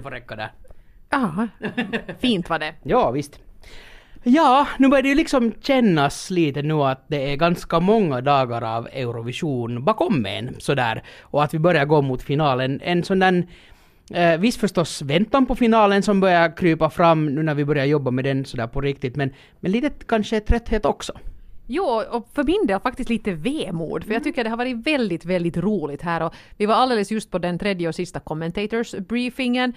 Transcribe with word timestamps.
det 0.00 0.02
får 0.02 0.10
räcka 0.10 0.36
där. 0.36 0.52
Ja, 1.10 1.48
fint 2.20 2.50
var 2.50 2.58
det. 2.58 2.74
Ja, 2.82 3.10
visst. 3.10 3.40
Ja, 4.22 4.66
nu 4.78 4.88
börjar 4.88 5.02
det 5.02 5.08
ju 5.08 5.14
liksom 5.14 5.52
kännas 5.60 6.30
lite 6.30 6.62
nu 6.62 6.74
att 6.74 7.04
det 7.08 7.32
är 7.32 7.36
ganska 7.36 7.80
många 7.80 8.20
dagar 8.20 8.62
av 8.62 8.88
Eurovision 8.92 9.84
bakom 9.84 10.26
en 10.26 10.60
sådär. 10.60 11.02
Och 11.20 11.44
att 11.44 11.54
vi 11.54 11.58
börjar 11.58 11.84
gå 11.84 12.02
mot 12.02 12.22
finalen. 12.22 12.80
En 12.84 13.04
sån 13.04 13.18
där 13.18 13.46
Eh, 14.12 14.38
visst 14.38 14.60
förstås 14.60 15.02
väntan 15.02 15.46
på 15.46 15.54
finalen 15.54 16.02
som 16.02 16.20
börjar 16.20 16.56
krypa 16.56 16.90
fram 16.90 17.26
nu 17.34 17.42
när 17.42 17.54
vi 17.54 17.64
börjar 17.64 17.84
jobba 17.84 18.10
med 18.10 18.24
den 18.24 18.44
sådär 18.44 18.66
på 18.66 18.80
riktigt, 18.80 19.16
men, 19.16 19.30
men 19.60 19.72
lite 19.72 19.90
kanske 20.06 20.40
trötthet 20.40 20.84
också. 20.84 21.12
Jo, 21.66 22.02
och 22.10 22.28
för 22.34 22.44
min 22.44 22.66
del 22.66 22.80
faktiskt 22.80 23.10
lite 23.10 23.32
vemod, 23.32 24.04
för 24.04 24.12
jag 24.12 24.24
tycker 24.24 24.44
det 24.44 24.50
har 24.50 24.56
varit 24.56 24.86
väldigt, 24.86 25.24
väldigt 25.24 25.56
roligt 25.56 26.02
här 26.02 26.22
och 26.22 26.34
vi 26.56 26.66
var 26.66 26.74
alldeles 26.74 27.10
just 27.10 27.30
på 27.30 27.38
den 27.38 27.58
tredje 27.58 27.88
och 27.88 27.94
sista 27.94 28.20
commentators 28.20 28.94
briefingen 28.94 29.72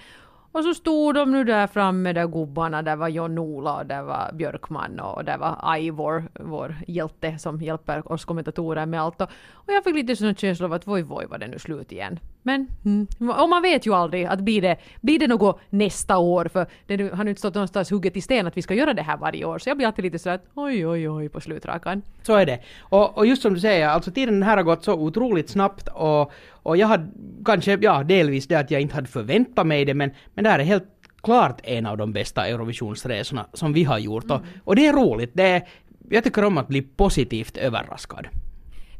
och 0.54 0.64
så 0.64 0.74
stod 0.74 1.14
de 1.14 1.32
nu 1.32 1.44
där 1.44 1.66
framme, 1.66 2.12
där 2.12 2.26
gubbarna, 2.26 2.82
där 2.82 2.96
var 2.96 3.08
John-Ola 3.08 3.76
och 3.76 3.86
där 3.86 4.02
var 4.02 4.32
Björkman 4.32 5.00
och 5.00 5.24
där 5.24 5.38
var 5.38 5.76
Ivor, 5.78 6.24
vår 6.40 6.76
hjälte 6.86 7.38
som 7.38 7.62
hjälper 7.62 8.12
oss 8.12 8.24
kommentatorer 8.24 8.86
med 8.86 9.00
allt. 9.00 9.20
Och 9.20 9.28
jag 9.66 9.84
fick 9.84 9.94
lite 9.94 10.16
sån 10.16 10.34
känsla 10.34 10.66
av 10.66 10.72
att 10.72 10.86
voj, 10.86 11.02
voj, 11.02 11.26
var 11.26 11.38
det 11.38 11.46
nu 11.46 11.58
slut 11.58 11.92
igen. 11.92 12.18
Men, 12.46 12.68
mm, 12.84 13.06
och 13.30 13.48
man 13.48 13.62
vet 13.62 13.86
ju 13.86 13.94
aldrig 13.94 14.24
att 14.24 14.40
blir 14.40 14.62
det, 14.62 14.76
blir 15.00 15.18
det 15.18 15.26
något 15.26 15.60
nästa 15.70 16.18
år, 16.18 16.48
för 16.52 16.66
det 16.86 17.14
har 17.14 17.24
nu 17.24 17.30
inte 17.30 17.38
stått 17.38 17.54
någonstans 17.54 17.90
hugget 17.90 18.16
i 18.16 18.20
sten 18.20 18.46
att 18.46 18.56
vi 18.56 18.62
ska 18.62 18.74
göra 18.74 18.94
det 18.94 19.02
här 19.02 19.16
varje 19.16 19.44
år, 19.44 19.58
så 19.58 19.70
jag 19.70 19.76
blir 19.76 19.86
alltid 19.86 20.04
lite 20.04 20.18
sådär 20.18 20.34
att 20.34 20.44
oj, 20.54 20.86
oj, 20.86 21.08
oj 21.08 21.28
på 21.28 21.40
slutrakan. 21.40 22.02
Så 22.22 22.34
är 22.34 22.46
det. 22.46 22.60
Och, 22.80 23.18
och 23.18 23.26
just 23.26 23.42
som 23.42 23.54
du 23.54 23.60
säger, 23.60 23.88
alltså 23.88 24.10
tiden 24.10 24.42
här 24.42 24.56
har 24.56 24.64
gått 24.64 24.84
så 24.84 24.94
otroligt 24.94 25.50
snabbt 25.50 25.88
och, 25.88 26.32
och 26.50 26.76
jag 26.76 26.86
hade 26.86 27.10
kanske, 27.44 27.78
ja 27.80 28.02
delvis 28.02 28.46
det 28.46 28.54
att 28.54 28.70
jag 28.70 28.80
inte 28.80 28.94
hade 28.94 29.08
förväntat 29.08 29.66
mig 29.66 29.84
det 29.84 29.94
men, 29.94 30.10
men 30.34 30.44
det 30.44 30.50
här 30.50 30.58
är 30.58 30.64
helt 30.64 30.88
klart 31.22 31.60
en 31.64 31.86
av 31.86 31.96
de 31.96 32.12
bästa 32.12 32.46
Eurovisionsresorna 32.46 33.46
som 33.52 33.72
vi 33.72 33.84
har 33.84 33.98
gjort 33.98 34.24
mm. 34.24 34.36
och, 34.36 34.42
och 34.64 34.76
det 34.76 34.86
är 34.86 34.92
roligt. 34.92 35.30
Det 35.34 35.42
är, 35.42 35.62
jag 36.10 36.24
tycker 36.24 36.44
om 36.44 36.58
att 36.58 36.68
bli 36.68 36.82
positivt 36.82 37.56
överraskad. 37.56 38.26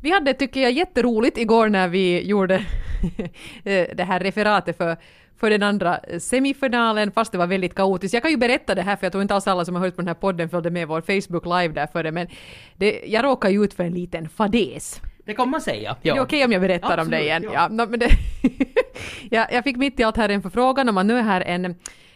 Vi 0.05 0.11
hade, 0.11 0.35
tycker 0.35 0.61
jag, 0.61 0.73
jätteroligt 0.73 1.39
igår 1.39 1.69
när 1.69 1.89
vi 1.89 2.23
gjorde 2.23 2.65
det 3.95 4.05
här 4.05 4.21
referatet 4.21 4.77
för 4.77 4.97
för 5.37 5.51
den 5.51 5.63
andra 5.63 6.01
semifinalen, 6.19 7.13
fast 7.13 7.33
det 7.33 7.39
var 7.39 7.47
väldigt 7.47 7.75
kaotiskt. 7.75 8.15
Jag 8.15 8.23
kan 8.23 8.31
ju 8.31 8.37
berätta 8.37 8.75
det 8.75 8.83
här, 8.83 8.97
för 8.97 9.07
jag 9.07 9.13
tror 9.13 9.23
inte 9.23 9.35
alls 9.35 9.47
alla 9.47 9.65
som 9.65 9.75
har 9.75 9.83
hört 9.83 9.97
på 9.97 10.03
den 10.03 10.09
här 10.09 10.15
podden 10.15 10.49
följde 10.49 10.71
med 10.71 10.89
vår 10.89 11.01
Facebook 11.01 11.45
live 11.45 11.75
där 11.75 11.87
före, 11.87 12.13
men 12.13 12.27
det, 12.77 13.03
jag 13.07 13.25
råkade 13.25 13.55
ju 13.55 13.65
ut 13.65 13.75
för 13.75 13.85
en 13.85 13.95
liten 13.95 14.29
fadäs. 14.29 15.01
Det 15.25 15.35
kan 15.35 15.51
man 15.51 15.61
säga. 15.61 15.97
Ja. 16.03 16.13
Är 16.13 16.17
det 16.17 16.23
okej 16.23 16.37
okay 16.37 16.45
om 16.45 16.53
jag 16.53 16.63
berättar 16.63 16.99
Absolut, 16.99 17.05
om 17.05 17.11
det 17.11 17.23
igen? 17.23 17.43
Ja. 17.43 17.53
ja 17.53 17.69
no, 17.69 17.91
men 17.91 17.99
det 18.01 18.09
ja, 19.31 19.47
jag 19.53 19.65
fick 19.65 19.77
mitt 19.77 20.01
i 20.01 20.03
allt 20.03 20.17
här 20.17 20.29
en 20.29 20.43
förfrågan 20.43 20.89
om 20.89 20.99
att 20.99 21.07
nu 21.07 21.19
är 21.19 21.23
här 21.23 21.41
en, 21.41 21.75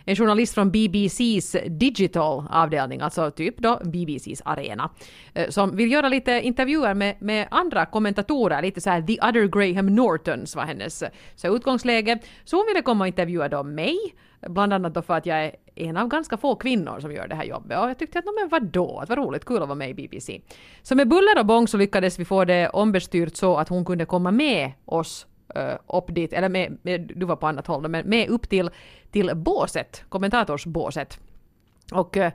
en 0.09 0.17
journalist 0.17 0.55
från 0.55 0.71
BBCs 0.71 1.57
digital 1.67 2.45
avdelning, 2.51 3.01
alltså 3.01 3.31
typ 3.31 3.59
då 3.59 3.81
BBCs 3.85 4.43
arena, 4.45 4.91
eh, 5.35 5.49
som 5.49 5.77
vill 5.77 5.93
göra 5.93 6.09
lite 6.09 6.33
intervjuer 6.33 6.95
med, 6.95 7.17
med 7.23 7.49
andra 7.51 7.87
kommentatorer, 7.87 8.63
lite 8.63 8.81
så 8.81 8.91
här 8.91 9.03
the 9.03 9.19
other 9.21 9.47
Graham 9.47 9.87
Nortons 9.87 10.57
var 10.57 10.65
hennes 10.65 11.05
så 11.37 11.57
utgångsläge. 11.57 12.19
Så 12.45 12.57
hon 12.57 12.67
ville 12.67 12.83
komma 12.83 13.05
och 13.05 13.09
intervjua 13.09 13.49
då 13.49 13.63
mig, 13.63 13.97
bland 14.41 14.73
annat 14.73 14.95
då 14.95 15.03
för 15.03 15.15
att 15.15 15.27
jag 15.27 15.45
är 15.45 15.53
en 15.75 15.97
av 15.97 16.09
ganska 16.09 16.37
få 16.37 16.55
kvinnor 16.55 17.01
som 17.01 17.13
gör 17.13 17.29
det 17.29 17.35
här 17.35 17.45
jobbet 17.45 17.79
och 17.79 17.91
jag 17.91 17.99
tyckte 17.99 18.19
att 18.19 18.25
men 18.25 18.49
vadå, 18.49 19.01
det 19.01 19.17
var 19.17 19.25
roligt, 19.25 19.45
kul 19.45 19.63
att 19.63 19.69
vara 19.69 19.75
med 19.79 19.91
i 19.91 19.95
BBC. 19.95 20.41
Så 20.83 20.95
med 20.95 21.09
buller 21.09 21.39
och 21.39 21.47
bång 21.47 21.69
så 21.69 21.77
lyckades 21.77 22.19
vi 22.19 22.25
få 22.25 22.45
det 22.45 22.69
ombestyrt 22.69 23.37
så 23.37 23.57
att 23.57 23.69
hon 23.69 23.85
kunde 23.85 24.05
komma 24.05 24.31
med 24.31 24.73
oss 24.85 25.27
uh, 25.57 25.97
upp 25.99 26.15
dit, 26.15 26.33
eller 26.33 26.49
med, 26.49 26.79
med, 26.83 27.13
du 27.17 27.27
var 27.27 27.37
på 27.37 27.47
annat 27.47 27.67
håll, 27.67 27.89
men 27.89 28.09
med 28.09 28.29
upp 28.29 28.49
till, 28.49 28.71
till 29.11 29.31
båset, 29.35 30.05
kommentatorsbåset. 30.09 31.19
Och 31.93 32.17
uh, 32.17 32.29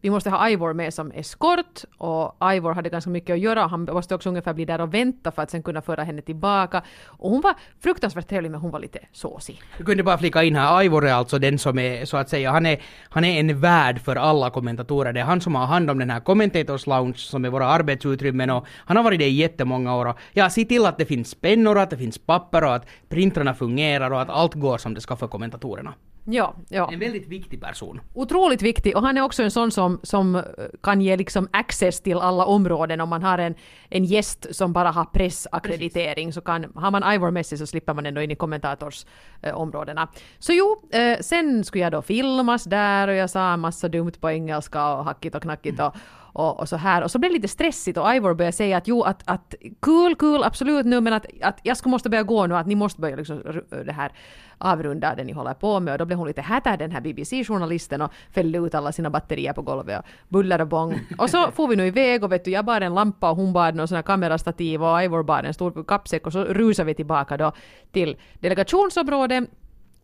vi 0.00 0.10
måste 0.10 0.30
ha 0.30 0.50
Ivor 0.50 0.72
med 0.72 0.94
som 0.94 1.12
eskort 1.12 1.84
och 1.98 2.52
Ivor 2.54 2.72
hade 2.72 2.88
ganska 2.88 3.10
mycket 3.10 3.34
att 3.34 3.40
göra. 3.40 3.66
Han 3.66 3.84
måste 3.84 4.14
också 4.14 4.28
ungefär 4.28 4.54
bli 4.54 4.64
där 4.64 4.80
och 4.80 4.94
vänta 4.94 5.32
för 5.32 5.42
att 5.42 5.50
sen 5.50 5.62
kunna 5.62 5.82
föra 5.82 6.04
henne 6.04 6.22
tillbaka. 6.22 6.82
Och 7.06 7.30
hon 7.30 7.40
var 7.40 7.54
fruktansvärt 7.80 8.28
trevlig 8.28 8.50
men 8.50 8.60
hon 8.60 8.70
var 8.70 8.80
lite 8.80 8.98
såsig. 9.12 9.62
Du 9.78 9.84
kunde 9.84 10.02
bara 10.02 10.18
flika 10.18 10.42
in 10.42 10.56
här, 10.56 10.82
Ivor 10.82 11.06
är 11.06 11.12
alltså 11.12 11.38
den 11.38 11.58
som 11.58 11.78
är 11.78 12.04
så 12.04 12.16
att 12.16 12.28
säga, 12.28 12.50
han 12.50 12.66
är, 12.66 12.82
han 13.08 13.24
är 13.24 13.40
en 13.40 13.60
värd 13.60 14.00
för 14.00 14.16
alla 14.16 14.50
kommentatorer. 14.50 15.12
Det 15.12 15.20
är 15.20 15.24
han 15.24 15.40
som 15.40 15.54
har 15.54 15.66
hand 15.66 15.90
om 15.90 15.98
den 15.98 16.10
här 16.10 16.20
Commentators 16.20 16.86
Lounge 16.86 17.16
som 17.16 17.44
är 17.44 17.50
våra 17.50 17.66
arbetsutrymmen 17.66 18.50
och 18.50 18.66
han 18.76 18.96
har 18.96 19.04
varit 19.04 19.18
det 19.18 19.28
i 19.28 19.34
jättemånga 19.34 19.96
år. 19.96 20.06
Och 20.06 20.18
ja, 20.32 20.50
se 20.50 20.64
till 20.64 20.86
att 20.86 20.98
det 20.98 21.06
finns 21.06 21.34
pennor, 21.34 21.78
att 21.78 21.90
det 21.90 21.96
finns 21.96 22.18
papper 22.18 22.64
och 22.64 22.74
att 22.74 22.86
printrarna 23.08 23.54
fungerar 23.54 24.10
och 24.10 24.22
att 24.22 24.30
allt 24.30 24.54
går 24.54 24.78
som 24.78 24.94
det 24.94 25.00
ska 25.00 25.16
för 25.16 25.28
kommentatorerna. 25.28 25.94
Ja, 26.24 26.54
ja. 26.68 26.92
En 26.92 26.98
väldigt 26.98 27.28
viktig 27.28 27.60
person. 27.60 28.00
Otroligt 28.14 28.62
viktig 28.62 28.96
och 28.96 29.02
han 29.02 29.18
är 29.18 29.22
också 29.22 29.42
en 29.42 29.50
sån 29.50 29.70
som, 29.70 30.00
som 30.02 30.36
eh, 30.36 30.42
kan 30.82 31.00
ge 31.00 31.16
liksom 31.16 31.48
access 31.50 32.00
till 32.00 32.18
alla 32.18 32.44
områden 32.44 33.00
om 33.00 33.08
man 33.08 33.22
har 33.22 33.38
en, 33.38 33.54
en 33.88 34.04
gäst 34.04 34.46
som 34.50 34.72
bara 34.72 34.90
har 34.90 35.04
pressackreditering 35.04 36.32
så 36.32 36.40
kan, 36.40 36.72
har 36.74 36.90
man 36.90 37.12
Ivor 37.14 37.30
med 37.30 37.46
sig 37.46 37.58
så 37.58 37.66
slipper 37.66 37.94
man 37.94 38.06
ändå 38.06 38.20
in 38.20 38.30
i 38.30 38.36
kommentatorsområdena. 38.36 40.02
Eh, 40.02 40.08
så 40.38 40.52
jo, 40.52 40.82
eh, 40.98 41.18
sen 41.20 41.64
skulle 41.64 41.84
jag 41.84 41.92
då 41.92 42.02
filmas 42.02 42.64
där 42.64 43.08
och 43.08 43.14
jag 43.14 43.30
sa 43.30 43.52
en 43.52 43.60
massa 43.60 43.88
dumt 43.88 44.12
på 44.20 44.30
engelska 44.30 44.94
och 44.94 45.04
hackigt 45.04 45.34
och 45.34 45.42
knackigt 45.42 45.80
och, 45.80 45.96
och, 46.32 46.60
och, 46.60 46.68
så 46.68 46.76
här. 46.76 47.02
Och 47.02 47.10
så 47.10 47.18
blev 47.18 47.30
det 47.30 47.34
lite 47.34 47.48
stressigt 47.48 47.98
och 47.98 48.14
Ivor 48.14 48.34
började 48.34 48.52
säga 48.56 48.76
att 48.76 48.88
jo, 48.88 49.02
att, 49.02 49.22
att 49.24 49.54
kul, 49.80 50.14
kul, 50.14 50.44
absolut 50.44 50.86
nu, 50.86 51.00
men 51.00 51.12
att, 51.12 51.26
att 51.42 51.60
jag 51.62 51.76
ska 51.76 51.88
måste 51.88 52.10
börja 52.10 52.22
gå 52.22 52.46
nu, 52.46 52.56
att 52.56 52.66
ni 52.66 52.74
måste 52.74 53.00
börja 53.00 53.16
liksom 53.16 53.42
det 53.84 53.92
här 53.92 54.12
avrunda 54.58 55.14
det 55.14 55.24
ni 55.24 55.32
håller 55.32 55.54
på 55.54 55.80
med. 55.80 55.92
Och 55.92 55.98
då 55.98 56.04
blev 56.04 56.18
hon 56.18 56.26
lite 56.26 56.42
hätad 56.42 56.76
den 56.76 56.90
här 56.90 57.00
BBC-journalisten 57.00 58.02
och 58.02 58.12
fällde 58.30 58.58
ut 58.58 58.74
alla 58.74 58.92
sina 58.92 59.10
batterier 59.10 59.52
på 59.52 59.62
golvet 59.62 59.98
och 59.98 60.06
buller 60.28 60.60
och 60.60 60.68
bång. 60.68 61.00
Och 61.18 61.30
så 61.30 61.50
får 61.50 61.68
vi 61.68 61.76
nu 61.76 61.86
iväg 61.86 62.24
och 62.24 62.32
vet 62.32 62.44
du, 62.44 62.50
jag 62.50 62.64
bar 62.64 62.80
en 62.80 62.94
lampa 62.94 63.30
och 63.30 63.36
hon 63.36 63.52
bar 63.52 63.72
någon 63.72 63.88
sån 63.88 63.96
här 63.96 64.02
kamerastativ 64.02 64.82
och 64.82 65.02
Ivor 65.02 65.22
bar 65.22 65.42
en 65.42 65.54
stor 65.54 65.84
kappsäck 65.84 66.26
och 66.26 66.32
så 66.32 66.44
rusade 66.44 66.86
vi 66.86 66.94
tillbaka 66.94 67.36
då 67.36 67.52
till 67.92 68.16
delegationsområdet 68.40 69.50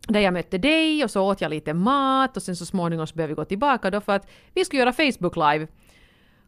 där 0.09 0.21
jag 0.21 0.33
mötte 0.33 0.59
dig 0.59 1.05
och 1.05 1.11
så 1.11 1.23
åt 1.23 1.41
jag 1.41 1.51
lite 1.51 1.75
mat 1.75 2.37
och 2.37 2.43
sen 2.43 2.57
så 2.57 2.67
småningom 2.67 3.07
så 3.07 3.15
började 3.15 3.31
vi 3.31 3.35
gå 3.35 3.45
tillbaka 3.45 3.91
då 3.91 4.01
för 4.01 4.13
att 4.13 4.31
vi 4.55 4.65
skulle 4.65 4.81
göra 4.81 4.93
Facebook 4.93 5.37
live 5.37 5.67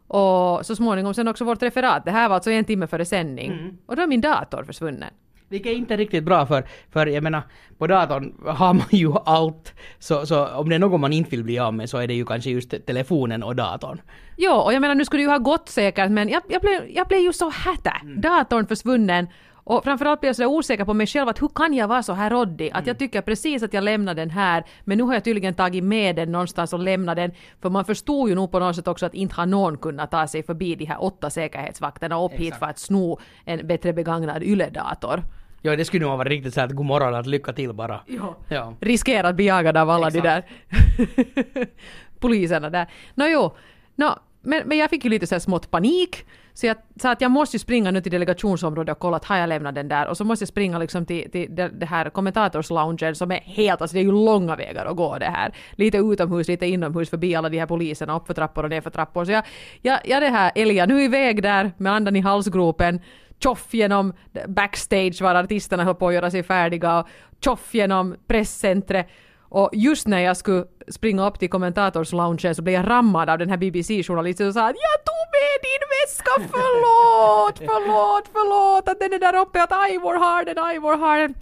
och 0.09 0.67
så 0.67 0.77
småningom 0.77 1.15
sen 1.15 1.29
också 1.29 1.45
vårt 1.45 1.63
referat. 1.63 2.05
Det 2.05 2.11
här 2.11 2.29
var 2.29 2.35
alltså 2.35 2.51
en 2.51 2.65
timme 2.65 2.87
före 2.87 3.05
sändning. 3.05 3.53
Mm. 3.53 3.77
Och 3.87 3.97
då 3.97 4.03
är 4.03 4.07
min 4.07 4.21
dator 4.21 4.65
försvunnen. 4.65 5.11
Vilket 5.49 5.73
är 5.73 5.77
inte 5.77 5.97
riktigt 5.97 6.25
bra 6.25 6.47
för, 6.47 6.65
för 6.93 7.07
jag 7.07 7.23
menar, 7.23 7.43
på 7.79 7.87
datorn 7.87 8.35
har 8.47 8.75
man 8.75 8.87
ju 8.91 9.13
allt. 9.25 9.75
Så, 9.99 10.27
så 10.27 10.47
om 10.47 10.69
det 10.69 10.75
är 10.75 10.79
något 10.79 11.01
man 11.01 11.13
inte 11.13 11.31
vill 11.31 11.45
bli 11.45 11.59
av 11.59 11.75
med 11.75 11.91
så 11.91 11.99
är 11.99 12.07
det 12.07 12.15
ju 12.15 12.25
kanske 12.25 12.51
just 12.51 12.87
telefonen 12.87 13.43
och 13.43 13.57
datorn. 13.57 14.01
Jo, 14.37 14.53
och 14.53 14.75
jag 14.75 14.81
menar 14.81 14.95
nu 14.95 15.05
skulle 15.05 15.21
det 15.21 15.25
ju 15.25 15.31
ha 15.31 15.39
gått 15.39 15.69
säkert 15.69 16.11
men 16.11 16.29
jag, 16.29 16.43
jag, 16.49 16.61
blev, 16.63 16.89
jag 16.89 17.09
blev 17.09 17.21
ju 17.21 17.33
så 17.33 17.51
hätta. 17.51 17.93
Mm. 18.03 18.21
Datorn 18.21 18.67
försvunnen 18.67 19.29
och 19.69 19.85
framförallt 19.85 20.21
blir 20.21 20.29
jag 20.29 20.37
så 20.37 20.47
osäker 20.47 20.85
på 20.85 20.95
mig 20.95 21.07
själv 21.07 21.29
att 21.29 21.43
hur 21.43 21.49
kan 21.49 21.75
jag 21.75 21.89
vara 21.89 22.03
så 22.03 22.13
här 22.13 22.31
råddig? 22.31 22.67
Att 22.67 22.87
jag 22.87 22.95
mm. 22.95 22.97
tycker 22.97 23.21
precis 23.21 23.63
att 23.63 23.73
jag 23.73 23.85
lämnar 23.85 24.15
den 24.15 24.31
här 24.31 24.65
men 24.85 24.99
nu 24.99 25.05
har 25.05 25.15
jag 25.15 25.25
tydligen 25.25 25.55
tagit 25.55 25.85
med 25.85 26.17
den 26.17 26.33
någonstans 26.33 26.73
och 26.73 26.79
lämnat 26.79 27.17
den. 27.17 27.33
För 27.63 27.71
man 27.71 27.85
förstod 27.85 28.29
ju 28.29 28.35
nog 28.35 28.53
på 28.53 28.59
något 28.59 28.77
sätt 28.77 28.89
också 28.89 29.07
att 29.07 29.15
inte 29.15 29.35
har 29.35 29.47
någon 29.47 29.79
kunnat 29.79 30.11
ta 30.11 30.27
sig 30.27 30.43
förbi 30.43 30.75
de 30.75 30.85
här 30.85 31.03
åtta 31.03 31.31
säkerhetsvakterna 31.31 32.25
upp 32.25 32.33
Exakt. 32.33 32.47
hit 32.47 32.55
för 32.57 32.67
att 32.67 32.79
sno 32.79 33.19
en 33.45 33.67
bättre 33.67 33.93
begagnad 33.93 34.43
YLE-dator. 34.43 35.23
Ja, 35.63 35.77
det 35.77 35.85
skulle 35.85 36.07
nog 36.07 36.19
vara 36.19 36.29
riktigt 36.29 36.55
så 36.55 36.61
att 36.61 36.73
god 36.73 36.87
morgon, 36.87 37.15
att 37.15 37.27
lycka 37.27 37.53
till 37.53 37.73
bara. 37.73 38.01
Ja. 38.07 38.37
ja. 38.49 38.75
Riskera 38.81 39.29
att 39.29 39.37
bli 39.37 39.47
jagad 39.47 39.77
av 39.77 39.91
alla 39.91 40.09
Exakt. 40.09 40.25
de 40.25 40.29
där 40.29 41.67
poliserna 42.21 42.71
där. 42.71 42.87
Nå 43.15 43.27
jo, 43.27 43.57
no, 43.95 44.19
men, 44.41 44.63
men 44.69 44.79
jag 44.79 44.91
fick 44.91 45.05
ju 45.05 45.11
lite 45.11 45.27
så 45.27 45.35
här 45.35 45.41
smått 45.41 45.71
panik. 45.71 46.25
Så 46.57 46.67
jag 46.67 46.77
sa 47.01 47.11
att 47.11 47.21
jag 47.21 47.31
måste 47.31 47.59
springa 47.59 47.91
nu 47.91 48.01
till 48.01 48.13
delegationsområdet 48.13 48.93
och 48.93 48.99
kolla 48.99 49.17
att 49.17 49.25
har 49.25 49.37
jag 49.37 49.49
lämnat 49.49 49.75
den 49.75 49.89
där 49.89 50.09
och 50.09 50.17
så 50.17 50.25
måste 50.25 50.43
jag 50.43 50.49
springa 50.49 50.79
liksom 50.79 51.07
till, 51.07 51.31
till 51.31 51.55
det, 51.55 51.69
det 51.69 51.87
här 51.87 52.11
kommentatorsloungen 52.11 53.15
som 53.15 53.33
är 53.33 53.41
helt, 53.41 53.81
alltså 53.81 53.95
det 53.95 54.01
är 54.01 54.05
ju 54.05 54.13
långa 54.13 54.57
vägar 54.57 54.87
att 54.87 54.97
gå 54.97 55.19
det 55.19 55.27
här. 55.27 55.55
Lite 55.73 55.99
utomhus, 55.99 56.49
lite 56.49 56.67
inomhus 56.67 57.11
förbi 57.11 57.35
alla 57.35 57.49
de 57.49 57.59
här 57.59 57.67
poliserna, 57.67 58.17
upp 58.17 58.27
för 58.27 58.35
trappor 58.35 58.65
och 58.65 58.71
ner 58.71 58.81
för 58.81 58.91
trappor. 58.91 59.25
Så 59.25 59.33
jag, 59.33 59.45
jag, 59.83 60.01
jag 60.05 60.23
det 60.23 60.29
här 60.29 60.53
älgar 60.55 60.87
nu 60.87 61.03
iväg 61.03 61.43
där 61.43 61.73
med 61.77 61.93
andan 61.93 62.17
i 62.17 62.21
halsgropen 62.21 63.01
tjoff 63.39 63.75
genom 63.75 64.13
backstage 64.47 65.23
var 65.23 65.35
artisterna 65.35 65.85
höll 65.85 65.95
på 65.95 66.09
att 66.09 66.15
göra 66.15 66.31
sig 66.31 66.43
färdiga 66.43 66.99
och 66.99 67.09
tjoff 67.41 67.75
genom 67.75 68.17
presscentret 68.27 69.09
och 69.57 69.71
just 69.73 70.07
när 70.07 70.21
jag 70.21 70.37
skulle 70.37 70.65
springa 70.89 71.27
upp 71.27 71.39
till 71.39 71.51
kommentatorsloungen 71.51 72.55
så 72.55 72.63
blev 72.63 72.75
jag 72.75 72.91
rammad 72.91 73.31
av 73.31 73.39
den 73.39 73.51
här 73.51 73.57
BBC-journalisten 73.57 74.49
och 74.49 74.55
sa 74.55 74.69
att 74.69 74.77
jag 74.89 74.99
tog 75.09 75.25
med 75.37 75.57
din 75.69 75.83
väska, 75.95 76.33
förlåt, 76.57 77.59
förlåt, 77.59 78.25
förlåt 78.33 78.89
att 78.89 79.01
den 79.01 79.13
är 79.13 79.19
där 79.19 79.37
uppe, 79.37 79.63
att 79.63 79.91
Ivor 79.91 80.15
har 80.15 80.45
den, 80.45 80.77
Ivor 80.77 80.97
har 80.97 81.19
den. 81.19 81.35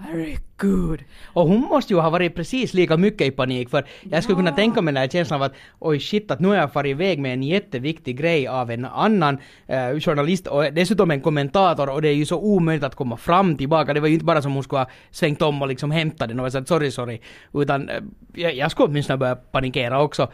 Herregud. 0.00 1.04
Och 1.26 1.48
hon 1.48 1.60
måste 1.60 1.92
ju 1.92 2.00
ha 2.00 2.10
varit 2.10 2.34
precis 2.34 2.74
lika 2.74 2.96
mycket 2.96 3.26
i 3.26 3.30
panik 3.30 3.70
för 3.70 3.84
jag 4.10 4.22
skulle 4.22 4.36
kunna 4.36 4.52
tänka 4.52 4.82
mig 4.82 4.94
den 4.94 5.00
här 5.00 5.08
känslan 5.08 5.40
av 5.40 5.46
att 5.46 5.54
oj 5.78 6.00
shit 6.00 6.30
att 6.30 6.40
nu 6.40 6.48
har 6.48 6.54
jag 6.54 6.72
farit 6.72 6.90
iväg 6.90 7.18
med 7.18 7.32
en 7.32 7.42
jätteviktig 7.42 8.16
grej 8.16 8.48
av 8.48 8.70
en 8.70 8.84
annan 8.84 9.38
eh, 9.66 10.00
journalist 10.00 10.46
och 10.46 10.64
dessutom 10.72 11.10
en 11.10 11.20
kommentator 11.20 11.88
och 11.88 12.02
det 12.02 12.08
är 12.08 12.14
ju 12.14 12.26
så 12.26 12.38
omöjligt 12.38 12.84
att 12.84 12.94
komma 12.94 13.16
fram 13.16 13.56
tillbaka. 13.56 13.94
Det 13.94 14.00
var 14.00 14.08
ju 14.08 14.14
inte 14.14 14.24
bara 14.24 14.42
som 14.42 14.52
hon 14.52 14.62
skulle 14.62 14.80
ha 14.80 14.90
svängt 15.10 15.42
om 15.42 15.62
och 15.62 15.68
liksom 15.68 15.90
hämtat 15.90 16.28
den 16.28 16.40
och 16.40 16.52
sagt 16.52 16.68
sorry 16.68 16.90
sorry. 16.90 17.20
Utan 17.54 17.88
eh, 17.88 17.96
jag, 18.34 18.54
jag 18.54 18.70
skulle 18.70 18.88
åtminstone 18.88 19.16
börja 19.16 19.36
panikera 19.36 20.02
också 20.02 20.28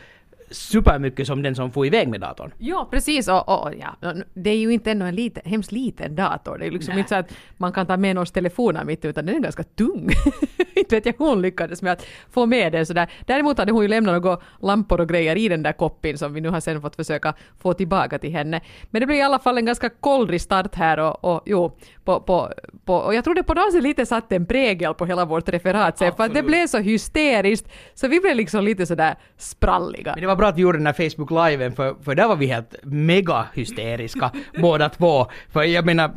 supermycket 0.50 1.26
som 1.26 1.42
den 1.42 1.54
som 1.54 1.72
får 1.72 1.86
iväg 1.86 2.08
med 2.08 2.20
datorn. 2.20 2.52
Ja, 2.58 2.88
precis. 2.90 3.28
Och, 3.28 3.48
och, 3.48 3.72
ja. 3.80 4.14
Det 4.34 4.50
är 4.50 4.56
ju 4.56 4.72
inte 4.72 4.90
ändå 4.90 5.06
en 5.06 5.14
liten, 5.14 5.42
hemskt 5.46 5.72
liten 5.72 6.16
dator. 6.16 6.58
Det 6.58 6.66
är 6.66 6.70
liksom 6.70 6.92
Nej. 6.92 6.98
inte 6.98 7.08
så 7.08 7.14
att 7.14 7.32
man 7.56 7.72
kan 7.72 7.86
ta 7.86 7.96
med 7.96 8.14
någons 8.14 8.30
telefoner 8.30 8.84
mitt 8.84 9.04
utan 9.04 9.26
den 9.26 9.36
är 9.36 9.40
ganska 9.40 9.62
tung. 9.62 10.10
inte 10.74 10.94
vet 10.94 11.06
jag 11.06 11.14
hon 11.18 11.42
lyckades 11.42 11.82
med 11.82 11.92
att 11.92 12.06
få 12.30 12.46
med 12.46 12.72
den 12.72 12.86
sådär. 12.86 13.10
Däremot 13.26 13.58
hade 13.58 13.72
hon 13.72 13.82
ju 13.82 13.88
lämnat 13.88 14.22
några 14.22 14.38
lampor 14.62 15.00
och 15.00 15.08
grejer 15.08 15.36
i 15.36 15.48
den 15.48 15.62
där 15.62 15.72
koppin 15.72 16.18
som 16.18 16.34
vi 16.34 16.40
nu 16.40 16.48
har 16.48 16.60
sen 16.60 16.80
fått 16.80 16.96
försöka 16.96 17.34
få 17.58 17.74
tillbaka 17.74 18.18
till 18.18 18.30
henne. 18.30 18.60
Men 18.90 19.00
det 19.00 19.06
blev 19.06 19.18
i 19.18 19.22
alla 19.22 19.38
fall 19.38 19.58
en 19.58 19.64
ganska 19.64 19.88
kollrig 19.88 20.40
start 20.40 20.74
här 20.74 20.98
och, 20.98 21.24
och 21.24 21.42
jo, 21.46 21.76
på, 22.04 22.20
på, 22.20 22.52
på, 22.84 22.94
och 22.94 23.14
jag 23.14 23.24
tror 23.24 23.34
det 23.34 23.42
på 23.42 23.54
något 23.54 23.72
sätt 23.72 23.82
lite 23.82 24.06
satte 24.06 24.36
en 24.36 24.46
prägel 24.46 24.94
på 24.94 25.06
hela 25.06 25.24
vårt 25.24 25.48
referat 25.48 25.98
sen, 25.98 26.12
för 26.16 26.24
att 26.24 26.34
det 26.34 26.42
blev 26.42 26.66
så 26.66 26.78
hysteriskt 26.78 27.68
så 27.94 28.08
vi 28.08 28.20
blev 28.20 28.36
liksom 28.36 28.64
lite 28.64 28.86
sådär 28.86 29.14
spralliga. 29.36 30.14
Var 30.34 30.38
bra 30.38 30.48
att 30.48 30.56
vi 30.56 30.62
gjorde 30.62 30.78
den 30.78 30.86
här 30.86 31.10
Facebook 31.10 31.30
liven 31.30 31.72
för, 31.72 31.94
för 32.02 32.14
där 32.14 32.28
var 32.28 32.36
vi 32.36 32.46
helt 32.46 32.74
mega 32.82 33.46
hysteriska 33.54 34.30
båda 34.60 34.88
två. 34.88 35.26
För 35.52 35.62
jag 35.62 35.86
menar, 35.86 36.10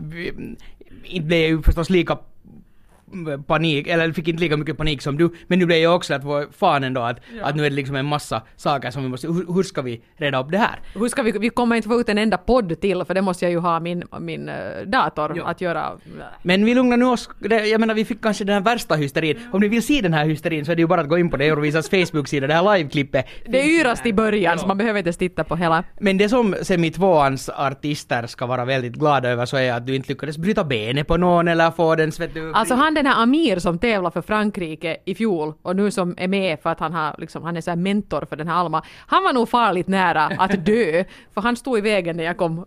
inte 1.04 1.28
blev 1.28 1.40
jag 1.40 1.50
ju 1.50 1.62
förstås 1.62 1.90
lika 1.90 2.18
panik, 3.48 3.88
eller 3.88 4.12
fick 4.12 4.28
inte 4.28 4.42
lika 4.44 4.58
mycket 4.58 4.78
panik 4.78 5.02
som 5.02 5.18
du, 5.18 5.30
men 5.48 5.60
nu 5.60 5.66
blev 5.66 5.78
jag 5.78 5.96
också 5.96 6.14
att 6.14 6.24
vad 6.24 6.46
fan 6.56 6.84
ändå 6.84 7.02
att, 7.02 7.20
att 7.42 7.56
nu 7.56 7.66
är 7.66 7.70
det 7.70 7.76
liksom 7.76 7.96
en 7.96 8.06
massa 8.06 8.42
saker 8.56 8.92
som 8.92 9.04
vi 9.04 9.10
måste, 9.10 9.28
hur, 9.28 9.54
hur 9.54 9.64
ska 9.64 9.82
vi 9.82 10.02
reda 10.18 10.40
upp 10.42 10.52
det 10.52 10.58
här? 10.58 10.80
Hur 10.96 11.08
ska 11.10 11.24
vi, 11.24 11.32
vi 11.32 11.50
kommer 11.50 11.76
inte 11.76 11.88
få 11.88 12.00
ut 12.00 12.10
en 12.10 12.18
enda 12.18 12.38
podd 12.38 12.82
till 12.82 13.04
för 13.06 13.14
det 13.14 13.22
måste 13.22 13.46
jag 13.46 13.52
ju 13.52 13.58
ha 13.58 13.80
min, 13.80 14.04
min 14.20 14.50
eh, 14.50 14.56
dator 14.86 15.34
Jo. 15.36 15.44
att 15.44 15.62
göra. 15.62 15.92
Men 16.42 16.66
vi 16.66 16.76
lugnar 16.76 16.98
nu 16.98 17.06
oss, 17.06 17.30
jag 17.72 17.80
menar 17.80 17.94
vi 17.94 18.06
fick 18.06 18.22
kanske 18.22 18.44
den 18.44 18.54
här 18.54 18.62
värsta 18.62 18.96
hysterin. 18.96 19.40
Om 19.52 19.62
ni 19.62 19.68
vill 19.68 19.84
se 19.84 20.02
den 20.02 20.14
här 20.14 20.26
hysterin 20.26 20.66
så 20.66 20.72
är 20.72 20.76
det 20.76 20.82
ju 20.82 20.88
bara 20.88 21.02
att 21.02 21.10
gå 21.10 21.18
in 21.18 21.30
på 21.30 21.38
det 21.38 21.46
Eurovisas 21.48 21.90
Facebook-sida, 21.90 22.48
det 22.48 22.54
här 22.54 22.78
liveklippet. 22.78 23.26
Det 23.46 23.62
är 23.62 23.66
yrast 23.80 24.06
i 24.06 24.14
början 24.14 24.54
Ja. 24.54 24.58
så 24.58 24.68
man 24.68 24.78
behöver 24.78 25.00
inte 25.00 25.14
titta 25.14 25.44
på 25.44 25.56
hela. 25.56 25.84
Men 26.00 26.18
det 26.18 26.30
som 26.30 26.56
semi-tvåans 26.62 27.50
artister 27.50 28.28
ska 28.28 28.46
vara 28.46 28.66
väldigt 28.66 28.94
glada 28.94 29.30
över 29.30 29.46
så 29.46 29.58
är 29.58 29.74
att 29.74 29.88
du 29.88 29.96
inte 29.96 30.10
lyckades 30.10 30.38
bryta 30.38 30.64
benet 30.64 31.08
på 31.08 31.18
någon 31.18 31.48
eller 31.48 31.72
få 31.72 31.96
den 31.96 32.10
vet 32.20 32.34
du, 32.34 32.54
Alltså 32.54 32.76
han 32.76 32.97
den 32.98 33.06
här 33.06 33.24
Amir 33.24 33.60
som 33.60 33.80
tävlade 33.80 34.14
för 34.14 34.22
Frankrike 34.22 34.98
i 35.06 35.16
fjol 35.16 35.54
och 35.62 35.76
nu 35.76 35.92
som 35.92 36.16
är 36.18 36.28
med 36.28 36.60
för 36.60 36.70
att 36.70 36.80
han, 36.80 36.94
har, 36.94 37.16
liksom, 37.18 37.44
han 37.44 37.58
är 37.58 37.62
så 37.62 37.72
här 37.72 37.78
mentor 37.78 38.26
för 38.30 38.36
den 38.36 38.48
här 38.48 38.56
Alma. 38.56 38.84
Han 39.08 39.24
var 39.24 39.34
nog 39.34 39.50
farligt 39.50 39.88
nära 39.88 40.24
att 40.24 40.66
dö 40.66 41.04
för 41.34 41.42
han 41.42 41.56
stod 41.56 41.78
i 41.78 41.82
vägen 41.82 42.18
när 42.18 42.24
jag 42.24 42.38
kom 42.38 42.66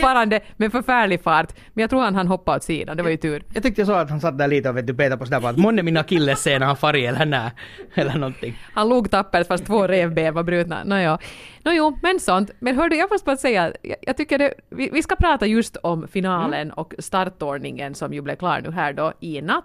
farande 0.00 0.40
med 0.56 0.72
förfärlig 0.72 1.22
fart. 1.22 1.52
Men 1.72 1.82
jag 1.82 1.90
tror 1.90 2.00
han 2.00 2.14
han 2.14 2.28
hoppade 2.28 2.56
åt 2.56 2.64
sidan, 2.64 2.96
det 2.96 3.02
var 3.02 3.10
ju 3.10 3.16
tur. 3.16 3.42
Jag 3.54 3.62
tyckte 3.62 3.80
jag 3.80 3.88
såg 3.88 3.96
att 3.96 4.10
han 4.10 4.20
satt 4.20 4.38
där 4.38 4.48
lite 4.48 4.68
och 4.68 4.76
vet 4.76 4.86
du 4.86 4.94
petade 4.94 5.16
på 5.16 5.24
sådär 5.24 5.40
bara 5.40 5.50
att 5.50 5.58
månne 5.58 5.82
min 5.82 5.96
akilleshäl 5.96 6.62
har 6.62 6.74
farit 6.74 7.08
eller 7.08 7.26
nä, 7.26 7.52
eller 7.94 8.14
någonting. 8.14 8.58
Han 8.74 8.88
låg 8.88 9.10
tappert 9.10 9.46
fast 9.46 9.66
två 9.66 9.86
revben 9.86 10.34
var 10.34 10.42
brutna. 10.42 10.84
Nåja. 10.84 11.18
Nåjo, 11.66 11.98
men 12.02 12.20
sånt. 12.20 12.50
Men 12.58 12.76
hördu, 12.76 12.96
jag 12.96 13.10
måste 13.10 13.24
bara 13.24 13.36
säga, 13.36 13.72
jag, 13.82 13.96
jag 14.00 14.16
tycker 14.16 14.38
det, 14.38 14.54
vi, 14.70 14.90
vi 14.92 15.02
ska 15.02 15.16
prata 15.16 15.46
just 15.46 15.76
om 15.76 16.08
finalen 16.08 16.72
och 16.72 16.94
startordningen 16.98 17.94
som 17.94 18.12
ju 18.12 18.20
blev 18.20 18.36
klar 18.36 18.60
nu 18.60 18.70
här 18.70 18.92
då 18.92 19.12
i 19.20 19.42
natt. 19.42 19.55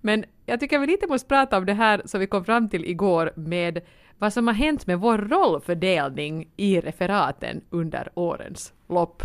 Men 0.00 0.24
jag 0.46 0.60
tycker 0.60 0.78
vi 0.78 0.86
lite 0.86 1.06
måste 1.06 1.28
prata 1.28 1.58
om 1.58 1.66
det 1.66 1.72
här 1.72 2.02
som 2.04 2.20
vi 2.20 2.26
kom 2.26 2.44
fram 2.44 2.68
till 2.68 2.84
igår 2.84 3.32
med 3.36 3.80
vad 4.18 4.32
som 4.32 4.46
har 4.46 4.54
hänt 4.54 4.86
med 4.86 4.98
vår 4.98 5.18
rollfördelning 5.18 6.48
i 6.56 6.80
referaten 6.80 7.60
under 7.70 8.08
årens 8.14 8.72
lopp. 8.88 9.22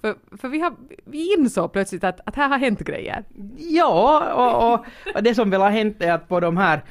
För, 0.00 0.16
för 0.36 0.48
vi, 0.48 0.60
har, 0.60 0.74
vi 1.04 1.34
insåg 1.38 1.72
plötsligt 1.72 2.04
att, 2.04 2.20
att 2.24 2.36
här 2.36 2.48
har 2.48 2.58
hänt 2.58 2.80
grejer. 2.80 3.24
Ja, 3.58 4.32
och, 4.34 4.72
och, 4.72 4.86
och 5.14 5.22
det 5.22 5.34
som 5.34 5.50
väl 5.50 5.60
har 5.60 5.70
hänt 5.70 6.02
är 6.02 6.12
att 6.12 6.28
på 6.28 6.40
de 6.40 6.56
här 6.56 6.84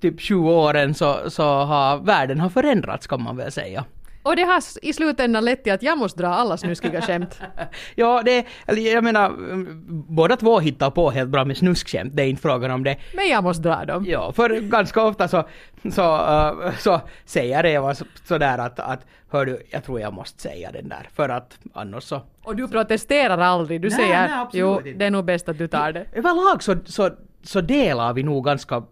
typ 0.00 0.20
20 0.20 0.52
åren 0.52 0.94
så, 0.94 1.30
så 1.30 1.42
har 1.42 1.98
världen 1.98 2.40
har 2.40 2.48
förändrats 2.48 3.06
kan 3.06 3.22
man 3.22 3.36
väl 3.36 3.52
säga. 3.52 3.84
Och 4.22 4.36
det 4.36 4.42
har 4.42 4.62
i 4.82 4.92
slutändan 4.92 5.44
lett 5.44 5.64
till 5.64 5.72
att 5.72 5.82
jag 5.82 5.98
måste 5.98 6.22
dra 6.22 6.28
alla 6.28 6.56
snuskiga 6.56 7.00
skämt. 7.02 7.40
Ja, 7.94 8.22
det, 8.24 8.46
eller 8.66 8.94
jag 8.94 9.04
menar, 9.04 9.26
mm, 9.26 9.82
båda 10.08 10.36
två 10.36 10.58
hittar 10.60 10.90
på 10.90 11.10
helt 11.10 11.30
bra 11.30 11.44
med 11.44 11.56
snuskskämt, 11.56 12.16
det 12.16 12.22
är 12.22 12.26
inte 12.26 12.42
frågan 12.42 12.70
om 12.70 12.84
det. 12.84 12.96
Men 13.14 13.28
jag 13.28 13.44
måste 13.44 13.62
dra 13.62 13.84
dem. 13.84 14.04
Ja, 14.08 14.32
för 14.32 14.60
ganska 14.60 15.02
ofta 15.02 15.28
så, 15.28 15.44
så, 15.92 16.16
uh, 16.16 16.72
så 16.78 17.00
säger 17.24 17.66
Eva 17.66 17.94
så- 17.94 18.04
sådär 18.24 18.58
att, 18.58 18.80
att 18.80 19.06
hör 19.30 19.46
du, 19.46 19.62
jag 19.70 19.84
tror 19.84 20.00
jag 20.00 20.12
måste 20.12 20.42
säga 20.42 20.72
den 20.72 20.88
där, 20.88 21.08
för 21.14 21.28
att 21.28 21.58
annars 21.74 22.02
så... 22.04 22.20
Och 22.44 22.56
du 22.56 22.68
protesterar 22.68 23.38
aldrig, 23.38 23.80
du 23.80 23.88
Nej, 23.88 23.98
säger 23.98 24.28
nej, 24.28 24.46
jo, 24.52 24.76
inte. 24.78 24.90
det 24.92 25.04
är 25.04 25.10
nog 25.10 25.24
bäst 25.24 25.48
att 25.48 25.58
du 25.58 25.68
tar 25.68 25.92
det. 25.92 26.04
Överlag 26.12 26.62
så, 26.62 26.76
så, 26.84 27.10
så 27.42 27.60
delar 27.60 28.12
vi 28.12 28.22
nog 28.22 28.44
ganska 28.44 28.82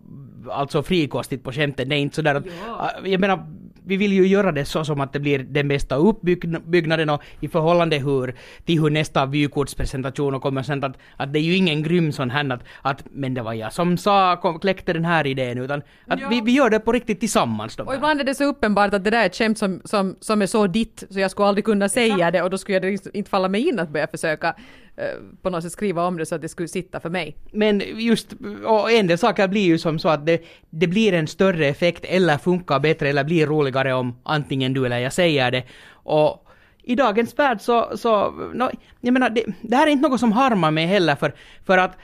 alltså 0.51 0.83
frikostigt 0.83 1.45
på 1.45 1.53
skämten. 1.53 1.89
Det 1.89 1.95
är 1.95 1.99
inte 1.99 2.17
sådär 2.17 2.35
att... 2.35 2.47
äh, 2.47 3.11
Jag 3.11 3.21
menar, 3.21 3.47
vi 3.91 3.97
vill 3.97 4.13
ju 4.13 4.27
göra 4.27 4.53
det 4.53 4.65
så 4.65 4.85
som 4.85 5.01
att 5.01 5.13
det 5.13 5.21
blir 5.21 5.39
den 5.39 5.69
bästa 5.69 5.97
uppbyggnaden 5.97 7.11
och 7.11 7.23
i 7.41 7.49
förhållande 7.49 7.99
hur, 7.99 8.35
till 8.65 8.81
hur 8.81 8.91
nästa 8.91 9.27
vykortspresentation 9.27 10.41
kommer 10.41 10.63
sen 10.63 10.85
att, 10.85 10.97
att 11.17 11.33
det 11.33 11.39
är 11.39 11.43
ju 11.43 11.57
ingen 11.57 11.83
grym 11.83 12.13
sån 12.13 12.31
här 12.31 12.53
att, 12.53 12.63
att 12.83 13.05
men 13.11 13.35
det 13.35 13.43
var 13.43 13.53
jag 13.53 13.73
som 13.73 13.97
sa, 13.99 14.37
kom, 14.37 14.59
kläckte 14.59 14.93
den 14.93 15.05
här 15.05 15.27
idén 15.27 15.59
utan 15.59 15.83
att 16.07 16.21
Ja. 16.21 16.29
vi, 16.29 16.41
vi 16.41 16.53
gör 16.53 16.71
det 16.71 16.81
på 16.81 16.93
riktigt 16.93 17.21
tillsammans. 17.21 17.79
Och 17.79 17.87
här. 17.87 17.95
ibland 17.95 18.21
är 18.21 18.25
det 18.25 18.35
så 18.35 18.45
uppenbart 18.45 18.95
att 18.95 19.05
det 19.05 19.11
där 19.11 19.23
är 19.23 19.27
ett 19.27 19.37
skämt 19.37 19.59
som, 19.59 19.81
som, 19.85 20.17
som 20.21 20.43
är 20.43 20.47
så 20.47 20.67
ditt 20.67 21.05
så 21.11 21.21
jag 21.21 21.31
skulle 21.31 21.49
aldrig 21.49 21.65
kunna 21.65 21.89
säga 21.89 22.31
det 22.31 22.43
och 22.43 22.51
då 22.51 22.59
skulle 22.59 22.79
det 22.79 23.15
inte 23.15 23.31
falla 23.31 23.49
mig 23.49 23.69
in 23.69 23.79
att 23.79 23.89
börja 23.89 24.07
försöka 24.07 24.55
Eh, 25.01 25.19
på 25.43 25.51
något 25.51 25.63
sätt 25.63 25.73
skriva 25.73 26.07
om 26.07 26.17
det 26.17 26.27
så 26.27 26.35
att 26.35 26.43
det 26.43 26.49
skulle 26.49 26.69
sitta 26.69 27.01
för 27.01 27.11
mig. 27.11 27.37
Men 27.53 27.83
just, 27.97 28.33
och 28.65 28.93
en 28.93 29.07
del 29.07 29.19
saker 29.19 29.49
blir 29.49 29.65
ju 29.65 29.79
som 29.79 29.99
så 29.99 30.09
att 30.09 30.27
det, 30.27 30.43
det 30.71 30.87
blir 30.87 31.13
en 31.13 31.27
större 31.27 31.67
effekt 31.67 32.05
eller 32.05 32.39
funkar 32.39 32.81
bättre 32.81 33.09
eller 33.09 33.25
blir 33.25 33.47
roligare 33.47 33.95
om 33.95 34.19
antingen 34.23 34.75
du 34.75 34.87
eller 34.87 34.99
jag 34.99 35.13
säger 35.13 35.51
det. 35.51 35.65
Och 35.93 36.47
i 36.83 36.95
dagens 36.95 37.39
värld 37.39 37.61
så, 37.61 37.97
så 37.97 38.31
no, 38.31 38.71
jag 39.01 39.13
menar, 39.13 39.31
det, 39.31 39.45
det 39.63 39.77
här 39.77 39.87
är 39.87 39.91
inte 39.91 40.09
något 40.09 40.21
som 40.21 40.33
harmar 40.33 40.71
mig 40.71 40.87
heller 40.87 41.17
för, 41.17 41.35
för 41.65 41.79
att 41.79 41.97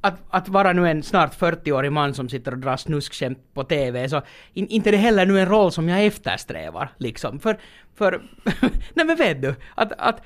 att, 0.00 0.14
att 0.30 0.48
vara 0.48 0.72
nu 0.72 0.88
en 0.88 1.02
snart 1.02 1.38
40-årig 1.38 1.92
man 1.92 2.14
som 2.14 2.28
sitter 2.28 2.52
och 2.52 2.58
drar 2.58 2.76
snuskskämt 2.76 3.38
på 3.54 3.64
TV, 3.64 4.08
så 4.08 4.22
in, 4.52 4.66
inte 4.66 4.90
det 4.90 4.96
heller 4.96 5.26
nu 5.26 5.40
en 5.40 5.48
roll 5.48 5.72
som 5.72 5.88
jag 5.88 6.04
eftersträvar, 6.04 6.88
liksom. 6.98 7.40
För, 7.40 7.58
för 7.94 8.22
nej 8.94 9.06
men 9.06 9.16
vet 9.16 9.42
du, 9.42 9.54
att, 9.74 9.92
att, 9.98 10.22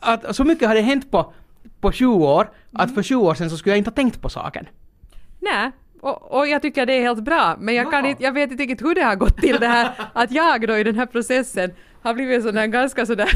att 0.00 0.36
så 0.36 0.44
mycket 0.44 0.68
har 0.68 0.74
det 0.74 0.80
hänt 0.80 1.10
på, 1.10 1.32
på 1.80 1.92
20 1.92 2.26
år, 2.26 2.50
att 2.72 2.94
för 2.94 3.02
20 3.02 3.22
år 3.22 3.34
sedan 3.34 3.50
så 3.50 3.56
skulle 3.56 3.72
jag 3.72 3.78
inte 3.78 3.90
ha 3.90 3.94
tänkt 3.94 4.22
på 4.22 4.28
saken. 4.28 4.68
Nej, 5.40 5.70
och, 6.00 6.32
och 6.32 6.48
jag 6.48 6.62
tycker 6.62 6.86
det 6.86 6.92
är 6.92 7.02
helt 7.02 7.24
bra, 7.24 7.56
men 7.58 7.74
jag, 7.74 7.90
kan 7.90 8.06
inte, 8.06 8.22
jag 8.22 8.32
vet 8.32 8.50
inte 8.50 8.62
riktigt 8.62 8.82
hur 8.82 8.94
det 8.94 9.02
har 9.02 9.16
gått 9.16 9.36
till 9.36 9.56
det 9.60 9.66
här 9.66 9.90
att 10.12 10.30
jag 10.30 10.68
då 10.68 10.76
i 10.76 10.84
den 10.84 10.94
här 10.94 11.06
processen 11.06 11.70
har 12.02 12.14
blivit 12.14 12.42
sån 12.42 12.54
där 12.54 12.66
ganska 12.66 13.06
sådär 13.06 13.30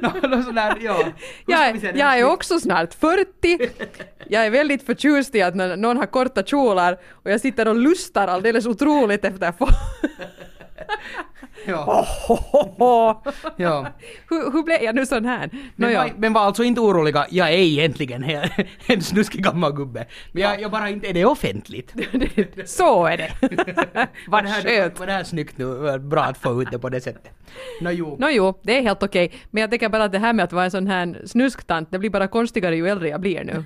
Nå, 0.00 0.12
nå, 0.28 0.42
sådär, 0.42 0.76
ja. 0.80 1.04
Jag, 1.46 1.84
jag 1.96 2.18
är 2.18 2.24
också 2.24 2.60
snart 2.60 2.94
40. 2.94 3.70
Jag 4.28 4.46
är 4.46 4.50
väldigt 4.50 4.86
förtjust 4.86 5.34
i 5.34 5.42
att 5.42 5.54
någon 5.54 5.96
har 5.96 6.06
korta 6.06 6.42
kjolar 6.42 6.98
och 7.10 7.30
jag 7.30 7.40
sitter 7.40 7.68
och 7.68 7.76
lustar 7.76 8.28
alldeles 8.28 8.66
otroligt 8.66 9.24
efter 9.24 9.46
att 11.72 12.26
få... 12.26 12.38
Ja, 12.78 13.22
ja. 13.56 13.86
hur, 14.30 14.52
hur 14.52 14.62
blev 14.62 14.82
jag 14.82 14.94
nu 14.94 15.06
sån 15.06 15.24
här? 15.24 15.50
Men, 15.52 15.62
Nåja. 15.76 16.02
var, 16.02 16.12
men 16.16 16.32
var 16.32 16.40
alltså 16.40 16.64
inte 16.64 16.80
oroliga, 16.80 17.26
jag 17.30 17.48
är 17.48 17.58
egentligen 17.58 18.24
en 18.86 19.02
snuskig 19.02 19.44
gammal 19.44 19.72
gubbe. 19.72 20.06
Men 20.32 20.42
jag, 20.42 20.60
jag 20.60 20.70
bara 20.70 20.88
inte 20.88 21.06
är 21.08 21.14
det 21.14 21.24
offentligt. 21.24 21.94
Så 22.66 23.06
är 23.06 23.16
det. 23.16 23.30
Var 23.90 24.08
Vad 24.28 24.44
det, 24.44 24.48
här, 24.48 24.62
skönt. 24.62 24.98
var 24.98 25.06
det 25.06 25.12
här 25.12 25.24
snyggt 25.24 25.58
nu? 25.58 25.98
Bra 25.98 26.22
att 26.22 26.38
få 26.38 26.62
ut 26.62 26.70
det 26.70 26.78
på 26.78 26.88
det 26.88 27.00
sättet. 27.00 27.30
Nå 27.80 27.90
jo. 27.90 28.16
Nå 28.18 28.28
jo, 28.30 28.60
det 28.62 28.78
är 28.78 28.82
helt 28.82 29.02
okej. 29.02 29.32
Men 29.50 29.60
jag 29.60 29.70
tänker 29.70 29.88
bara 29.88 30.04
att 30.04 30.12
det 30.12 30.18
här 30.18 30.32
med 30.32 30.44
att 30.44 30.52
vara 30.52 30.64
en 30.64 30.70
sån 30.70 30.86
här 30.86 31.22
snusktant, 31.26 31.88
det 31.90 31.98
blir 31.98 32.10
bara 32.10 32.28
konstigare 32.28 32.76
ju 32.76 32.88
äldre 32.88 33.08
jag 33.08 33.20
blir 33.20 33.44
nu. 33.44 33.64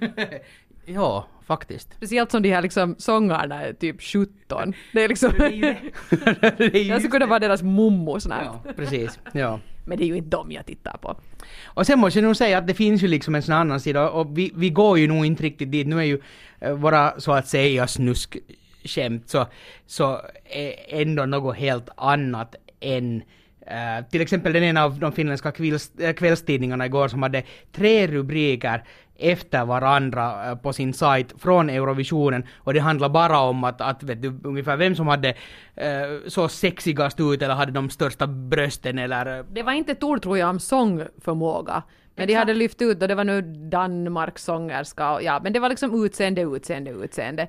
ja, 0.87 1.26
faktiskt. 1.49 1.88
Speciellt 1.97 2.31
som 2.31 2.43
de 2.43 2.50
här 2.50 2.62
liksom 2.62 2.95
sångarna 2.99 3.62
är 3.62 3.73
typ 3.73 4.02
17. 4.02 4.75
Det 4.93 5.05
är 5.05 5.09
liksom... 5.09 5.33
Det 5.38 5.47
är 5.47 5.50
ju 5.50 5.61
det. 5.61 5.76
Det 6.59 6.75
är 6.75 6.83
ju 6.83 6.88
jag 6.88 7.00
skulle 7.00 7.11
kunna 7.11 7.26
vara 7.26 7.38
deras 7.38 7.62
mommo 7.62 8.21
snart. 8.21 8.45
Ja, 8.45 8.73
precis. 8.76 9.19
Ja. 9.33 9.61
Men 9.87 9.99
det 9.99 10.05
är 10.05 10.07
ju 10.07 10.17
inte 10.17 10.37
dem 10.37 10.52
jag 10.52 10.67
tittar 10.67 10.97
på. 11.02 11.17
Och 11.64 11.87
sen 11.87 11.99
måste 11.99 12.19
jag 12.19 12.25
nog 12.26 12.37
säga 12.37 12.59
att 12.59 12.67
det 12.67 12.75
finns 12.75 13.02
ju 13.02 13.09
liksom 13.09 13.35
en 13.35 13.43
sån 13.43 13.55
annan 13.55 13.81
sida 13.81 14.11
och 14.11 14.38
vi, 14.38 14.52
vi 14.55 14.71
går 14.71 14.99
ju 14.99 15.09
nog 15.09 15.26
inte 15.26 15.43
riktigt 15.43 15.73
dit. 15.73 15.87
Nu 15.87 15.99
är 15.99 16.02
ju 16.02 16.21
eh, 16.61 16.73
våra 16.73 17.21
så 17.21 17.33
att 17.33 17.49
säga 17.49 17.87
snuskskämt 17.87 19.28
så, 19.28 19.47
så 19.87 20.21
är 20.45 20.75
ändå 20.88 21.26
något 21.26 21.57
helt 21.57 21.88
annat 21.97 22.55
än 22.81 23.23
Eh, 23.71 24.05
till 24.11 24.21
exempel 24.21 24.53
den 24.53 24.63
ena 24.63 24.85
av 24.85 24.99
de 24.99 25.13
finländska 25.13 25.53
kvälls, 25.53 25.99
eh, 25.99 26.13
kvällstidningarna 26.13 26.87
igår 26.87 27.09
som 27.09 27.23
hade 27.23 27.43
tre 27.73 28.07
rubriker 28.07 28.85
efter 29.19 29.65
varandra 29.65 30.51
eh, 30.51 30.55
på 30.57 30.73
sin 30.73 30.95
sajt 30.95 31.35
från 31.39 31.71
Eurovisionen 31.71 32.47
och 32.57 32.75
det 32.75 32.81
handlar 32.81 33.09
bara 33.09 33.39
om 33.41 33.65
att, 33.65 33.81
att 33.81 34.03
vet 34.03 34.23
du, 34.23 34.41
ungefär 34.45 34.77
vem 34.77 34.95
som 34.95 35.09
hade 35.09 35.29
eh, 35.77 35.87
så 36.27 36.49
sexigast 36.49 37.21
ut 37.21 37.43
eller 37.43 37.55
hade 37.55 37.73
de 37.73 37.91
största 37.91 38.27
brösten 38.27 38.99
eller... 38.99 39.45
Det 39.53 39.63
var 39.63 39.73
inte 39.73 39.93
ett 39.93 40.03
ord 40.03 40.23
tror 40.23 40.39
jag 40.39 40.51
om 40.51 40.61
sångförmåga. 40.61 41.83
Men 42.15 42.27
de 42.27 42.33
Exakt. 42.33 42.49
hade 42.49 42.59
lyft 42.59 42.83
ut 42.83 43.03
och 43.03 43.09
det 43.09 43.15
var 43.15 43.25
nu 43.25 43.43
Danmarks 43.71 44.45
sångerska 44.45 45.13
och 45.13 45.23
ja, 45.23 45.41
men 45.43 45.53
det 45.53 45.61
var 45.61 45.69
liksom 45.69 46.05
utseende, 46.05 46.43
utseende, 46.43 46.91
utseende. 46.91 47.49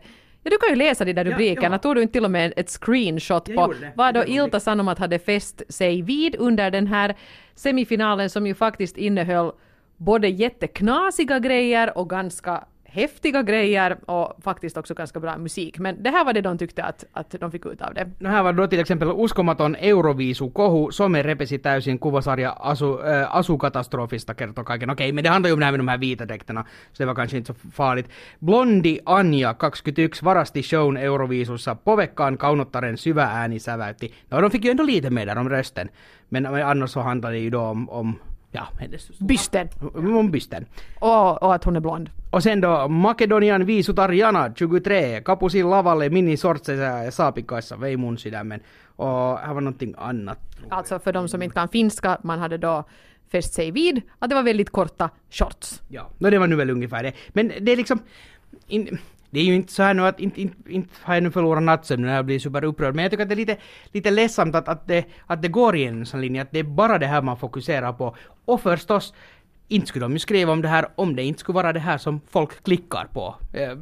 Ja, 0.49 0.55
du 0.55 0.57
kan 0.57 0.69
ju 0.69 0.75
läsa 0.75 1.05
de 1.05 1.13
där 1.13 1.25
Ja, 1.25 1.31
rubrikerna. 1.31 1.75
ja. 1.75 1.79
Tog 1.79 1.95
du 1.95 2.01
inte 2.01 2.13
till 2.13 2.25
och 2.25 2.31
med 2.31 2.53
ett 2.55 2.69
screenshot 2.69 3.47
Jag 3.47 3.55
på 3.57 3.73
vad 3.95 4.13
då 4.13 4.25
Ilta 4.25 4.59
Sanomat 4.59 4.99
hade 4.99 5.19
fäst 5.19 5.61
sig 5.69 6.01
vid 6.01 6.35
under 6.39 6.71
den 6.71 6.87
här 6.87 7.15
semifinalen 7.55 8.29
som 8.29 8.47
ju 8.47 8.53
faktiskt 8.55 8.97
innehöll 8.97 9.51
både 9.97 10.27
jätteknasiga 10.27 11.39
grejer 11.39 11.97
och 11.97 12.09
ganska 12.09 12.63
häftiga 12.91 13.43
grejer 13.43 13.97
och 14.05 14.43
faktiskt 14.43 14.77
också 14.77 14.93
ganska 14.93 15.19
bra 15.19 15.37
musik. 15.37 15.79
Men 15.79 16.03
det 16.03 16.09
här 16.09 16.25
var 16.25 16.33
det 16.33 16.41
de 16.41 16.57
tyckte 16.57 16.83
att, 16.83 17.05
att 17.13 17.35
de 17.39 17.51
fick 17.51 17.65
ut 17.65 17.81
av 17.81 17.93
det. 17.93 18.09
No 18.19 18.27
här 18.27 18.43
var 18.43 18.53
då 18.53 18.67
till 18.67 18.79
exempel 18.79 19.07
uskomaton 19.07 19.75
Euroviisu-kohu, 19.75 20.91
some 20.91 21.23
repesi 21.23 21.59
täysin 21.59 21.99
kuvasarja 21.99 22.51
asu, 22.51 22.85
äh, 22.85 23.35
asukatastrofista 23.35 24.33
kertoo 24.33 24.63
kaiken. 24.63 24.89
Okei, 24.89 25.11
men 25.11 25.23
det 25.23 25.29
handlar 25.29 25.49
ju 25.49 25.53
om 25.53 25.59
det 25.59 25.65
här 25.65 25.71
med 25.71 25.79
de 25.79 25.87
här 25.87 25.97
vita 25.97 26.25
dräkterna, 26.25 26.65
så 26.91 27.03
det 27.03 27.05
var 27.05 27.15
kanske 27.15 27.37
inte 27.37 27.53
så 27.53 27.69
farligt. 27.71 28.09
Blondi 28.39 28.99
Anja, 29.05 29.55
21, 29.83 30.23
varasti 30.23 30.63
shown 30.63 30.97
Euroviisussa, 30.97 31.75
povekkaan 31.75 32.37
kaunottaren 32.37 32.97
syvä 32.97 33.23
ääni 33.23 33.59
säväytti. 33.59 34.13
No 34.29 34.41
de 34.41 34.51
fick 34.51 34.65
ju 34.65 34.71
ändå 34.71 34.83
lite 34.83 35.09
med 35.09 35.27
där 35.27 35.37
om 35.37 35.49
rösten, 35.49 35.89
men 36.29 36.45
annars 36.45 36.91
så 36.91 36.99
handlade 36.99 37.35
det 37.35 37.39
ju 37.39 37.49
då 37.49 37.59
om, 37.59 37.89
om 37.89 38.19
ja, 38.51 38.67
hennes... 38.79 39.19
Bysten. 39.19 39.67
Om 39.93 40.31
bysten. 40.31 40.65
Och, 40.99 41.43
och 41.43 41.55
att 41.55 41.63
hon 41.63 41.75
är 41.75 41.79
blond. 41.79 42.09
Och 42.31 42.43
sen 42.43 42.61
då 42.61 42.87
Makedonian 42.87 43.65
viisutarjana 43.65 44.53
23, 44.55 45.21
kapusi 45.21 45.63
lavalle 45.63 46.09
minisortseissa 46.09 47.03
ja 47.03 47.11
saapikkaissa, 47.11 47.75
vei 47.75 47.97
mun 47.97 48.17
sydämen. 48.17 48.59
Och 48.95 49.37
här 49.39 49.53
var 49.53 49.61
någonting 49.61 49.95
annat. 49.97 50.39
Alltså 50.69 50.99
för 50.99 51.13
de 51.13 51.27
som 51.27 51.41
inte 51.41 51.53
kan 51.53 51.69
finska, 51.69 52.17
man 52.23 52.39
hade 52.39 52.57
då 52.57 52.83
fäst 53.31 53.53
sig 53.53 53.71
vid 53.71 54.01
att 54.19 54.29
det 54.29 54.35
var 54.35 54.43
väldigt 54.43 54.69
korta 54.69 55.09
shorts. 55.29 55.81
Ja, 55.87 56.09
no, 56.17 56.29
det 56.29 56.39
var 56.39 56.47
nu 56.47 56.55
väl 56.55 56.69
ungefär 56.69 57.03
det. 57.03 57.13
Men 57.29 57.51
det 57.61 57.71
är 57.71 57.77
liksom... 57.77 57.99
In, 58.67 58.97
det 59.29 59.39
är 59.39 59.43
ju 59.43 59.55
inte 59.55 59.73
så 59.73 59.83
här 59.83 59.93
nu 59.93 60.05
att 60.05 60.19
inte, 60.19 60.41
inte, 60.41 60.71
inte 60.71 60.93
har 61.01 61.13
jag 61.13 61.23
nu 61.23 61.31
förlorat 61.31 61.63
nattsömnen 61.63 62.07
när 62.07 62.15
jag 62.15 62.25
blir 62.25 62.39
superupprörd, 62.39 62.95
men 62.95 63.03
jag 63.03 63.11
tycker 63.11 63.23
att 63.23 63.29
det 63.29 63.35
är 63.35 63.45
lite, 63.45 63.57
lite 63.91 64.11
ledsamt 64.11 64.55
att, 64.55 64.67
att, 64.67 64.87
det, 64.87 65.05
att 65.25 65.41
det 65.41 65.47
går 65.47 65.75
i 65.75 65.85
en 65.85 66.05
sån 66.05 66.21
linje, 66.21 66.41
att 66.41 66.51
det 66.51 66.59
är 66.59 66.63
bara 66.63 66.97
det 66.97 67.07
här 67.07 67.21
man 67.21 67.37
fokuserar 67.37 67.93
på. 67.93 68.15
Och 68.45 68.61
förstås, 68.61 69.13
inte 69.67 69.87
skulle 69.87 70.05
de 70.05 70.13
ju 70.13 70.19
skriva 70.19 70.51
om 70.51 70.61
det 70.61 70.67
här 70.67 70.87
om 70.95 71.15
det 71.15 71.23
inte 71.23 71.39
skulle 71.39 71.55
vara 71.55 71.73
det 71.73 71.79
här 71.79 71.97
som 71.97 72.21
folk 72.29 72.63
klickar 72.63 73.07
på. 73.13 73.35
Eh, 73.53 73.77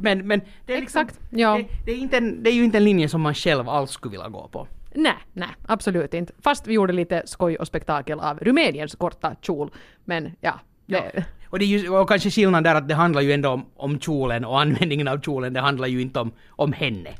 Men, 0.00 0.26
men 0.26 0.40
det 0.66 0.74
är 0.76 0.80
liksom, 0.80 1.02
Exakt, 1.02 1.20
ja. 1.30 1.56
det, 1.56 1.66
det, 1.84 1.92
är 1.92 1.96
inte 1.96 2.16
en, 2.16 2.42
det 2.42 2.50
är 2.50 2.54
ju 2.54 2.64
inte 2.64 2.78
en 2.78 2.84
linje 2.84 3.08
som 3.08 3.20
man 3.20 3.34
själv 3.34 3.68
alls 3.68 3.90
skulle 3.90 4.12
vilja 4.12 4.28
gå 4.28 4.48
på. 4.48 4.66
Nej, 4.94 5.16
nej, 5.32 5.48
absolut 5.66 6.14
inte. 6.14 6.32
Fast 6.42 6.66
vi 6.66 6.74
gjorde 6.74 6.92
lite 6.92 7.22
skoj 7.26 7.56
och 7.56 7.66
spektakel 7.66 8.20
av 8.20 8.38
Rumäniens 8.38 8.94
korta 8.94 9.34
kjol. 9.42 9.70
Men 10.04 10.32
ja, 10.40 10.60
det, 10.86 11.24
Och, 11.56 11.60
det 11.60 11.64
är 11.64 11.78
ju, 11.78 11.88
och 11.88 12.08
kanske 12.08 12.30
skillnaden 12.30 12.62
där 12.62 12.74
att 12.74 12.88
det 12.88 12.94
handlar 12.94 13.22
ju 13.22 13.32
ändå 13.32 13.48
om, 13.50 13.66
om 13.76 14.00
kjolen 14.00 14.44
och 14.44 14.60
användningen 14.60 15.08
av 15.08 15.20
kjolen, 15.20 15.52
det 15.52 15.60
handlar 15.60 15.88
ju 15.88 16.00
inte 16.00 16.20
om, 16.20 16.32
om 16.48 16.72
henne. 16.72 17.10